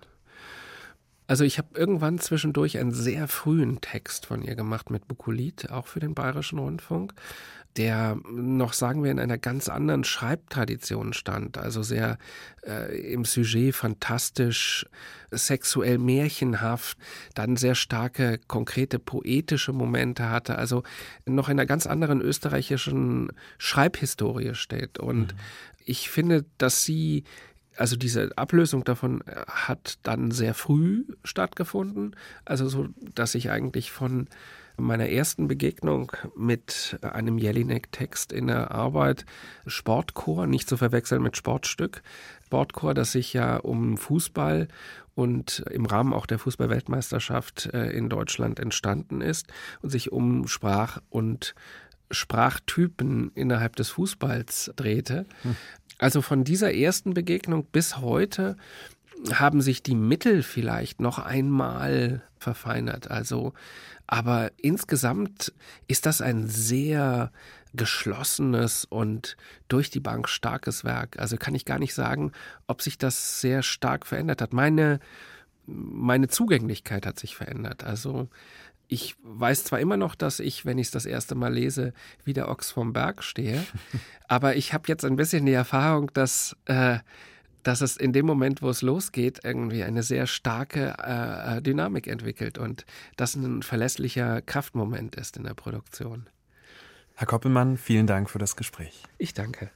Also 1.26 1.44
ich 1.44 1.58
habe 1.58 1.68
irgendwann 1.74 2.18
zwischendurch 2.18 2.78
einen 2.78 2.92
sehr 2.92 3.28
frühen 3.28 3.80
Text 3.80 4.26
von 4.26 4.42
ihr 4.42 4.54
gemacht 4.54 4.90
mit 4.90 5.08
Bukulit, 5.08 5.70
auch 5.70 5.86
für 5.86 6.00
den 6.00 6.14
Bayerischen 6.14 6.58
Rundfunk 6.58 7.14
der 7.76 8.18
noch, 8.30 8.72
sagen 8.72 9.04
wir, 9.04 9.10
in 9.10 9.18
einer 9.18 9.38
ganz 9.38 9.68
anderen 9.68 10.04
Schreibtradition 10.04 11.12
stand. 11.12 11.58
Also 11.58 11.82
sehr 11.82 12.18
äh, 12.66 13.12
im 13.12 13.24
Sujet 13.24 13.74
fantastisch, 13.74 14.86
sexuell 15.30 15.98
märchenhaft, 15.98 16.96
dann 17.34 17.56
sehr 17.56 17.74
starke, 17.74 18.38
konkrete 18.46 18.98
poetische 18.98 19.72
Momente 19.72 20.30
hatte. 20.30 20.56
Also 20.56 20.84
noch 21.26 21.48
in 21.48 21.58
einer 21.58 21.66
ganz 21.66 21.86
anderen 21.86 22.20
österreichischen 22.20 23.30
Schreibhistorie 23.58 24.54
steht. 24.54 24.98
Und 24.98 25.34
mhm. 25.34 25.38
ich 25.84 26.08
finde, 26.08 26.46
dass 26.58 26.84
sie 26.84 27.24
also 27.76 27.96
diese 27.96 28.36
Ablösung 28.36 28.84
davon 28.84 29.22
hat 29.46 29.98
dann 30.02 30.30
sehr 30.30 30.54
früh 30.54 31.04
stattgefunden. 31.24 32.16
Also 32.44 32.68
so, 32.68 32.88
dass 33.14 33.34
ich 33.34 33.50
eigentlich 33.50 33.90
von 33.90 34.28
meiner 34.78 35.08
ersten 35.08 35.48
Begegnung 35.48 36.12
mit 36.36 36.98
einem 37.02 37.38
Jelinek-Text 37.38 38.32
in 38.32 38.48
der 38.48 38.72
Arbeit 38.72 39.24
Sportchor, 39.66 40.46
nicht 40.46 40.68
zu 40.68 40.76
verwechseln 40.76 41.22
mit 41.22 41.36
Sportstück. 41.36 42.02
Sportchor, 42.44 42.94
das 42.94 43.12
sich 43.12 43.32
ja 43.32 43.56
um 43.56 43.96
Fußball 43.96 44.68
und 45.14 45.64
im 45.70 45.86
Rahmen 45.86 46.12
auch 46.12 46.26
der 46.26 46.38
Fußballweltmeisterschaft 46.38 47.70
äh, 47.72 47.90
in 47.90 48.08
Deutschland 48.08 48.60
entstanden 48.60 49.22
ist 49.22 49.46
und 49.80 49.90
sich 49.90 50.12
um 50.12 50.46
Sprach- 50.46 51.00
und 51.08 51.54
Sprachtypen 52.10 53.32
innerhalb 53.34 53.76
des 53.76 53.90
Fußballs 53.90 54.72
drehte. 54.76 55.26
Hm. 55.42 55.56
Also 55.98 56.22
von 56.22 56.44
dieser 56.44 56.74
ersten 56.74 57.14
Begegnung 57.14 57.64
bis 57.64 57.98
heute 57.98 58.56
haben 59.32 59.62
sich 59.62 59.82
die 59.82 59.94
Mittel 59.94 60.42
vielleicht 60.42 61.00
noch 61.00 61.18
einmal 61.18 62.22
verfeinert. 62.38 63.10
Also 63.10 63.54
aber 64.06 64.52
insgesamt 64.56 65.52
ist 65.88 66.06
das 66.06 66.20
ein 66.20 66.46
sehr 66.46 67.32
geschlossenes 67.74 68.84
und 68.84 69.36
durch 69.68 69.90
die 69.90 70.00
Bank 70.00 70.28
starkes 70.28 70.84
Werk. 70.84 71.18
Also 71.18 71.36
kann 71.36 71.54
ich 71.54 71.64
gar 71.64 71.78
nicht 71.78 71.94
sagen, 71.94 72.32
ob 72.66 72.82
sich 72.82 72.98
das 72.98 73.40
sehr 73.40 73.62
stark 73.62 74.06
verändert 74.06 74.40
hat. 74.40 74.52
Meine, 74.52 75.00
meine 75.66 76.28
Zugänglichkeit 76.28 77.04
hat 77.04 77.18
sich 77.18 77.36
verändert. 77.36 77.84
Also 77.84 78.28
ich 78.88 79.16
weiß 79.22 79.64
zwar 79.64 79.80
immer 79.80 79.96
noch, 79.96 80.14
dass 80.14 80.40
ich, 80.40 80.64
wenn 80.64 80.78
ich 80.78 80.88
es 80.88 80.92
das 80.92 81.06
erste 81.06 81.34
Mal 81.34 81.52
lese, 81.52 81.92
wie 82.24 82.32
der 82.32 82.48
Ochs 82.48 82.70
vom 82.70 82.92
Berg 82.92 83.22
stehe, 83.22 83.64
aber 84.28 84.56
ich 84.56 84.72
habe 84.72 84.84
jetzt 84.88 85.04
ein 85.04 85.16
bisschen 85.16 85.46
die 85.46 85.52
Erfahrung, 85.52 86.10
dass 86.14 86.56
äh, 86.66 86.98
dass 87.66 87.80
es 87.80 87.96
in 87.96 88.12
dem 88.12 88.26
Moment, 88.26 88.62
wo 88.62 88.70
es 88.70 88.80
losgeht, 88.80 89.40
irgendwie 89.42 89.82
eine 89.82 90.04
sehr 90.04 90.28
starke 90.28 90.94
äh, 91.02 91.56
äh, 91.56 91.62
Dynamik 91.62 92.06
entwickelt 92.06 92.58
und 92.58 92.86
das 93.16 93.34
ein 93.34 93.62
verlässlicher 93.62 94.40
Kraftmoment 94.40 95.16
ist 95.16 95.36
in 95.36 95.42
der 95.42 95.54
Produktion. 95.54 96.28
Herr 97.14 97.26
Koppelmann, 97.26 97.76
vielen 97.76 98.06
Dank 98.06 98.30
für 98.30 98.38
das 98.38 98.54
Gespräch. 98.54 99.02
Ich 99.18 99.34
danke. 99.34 99.70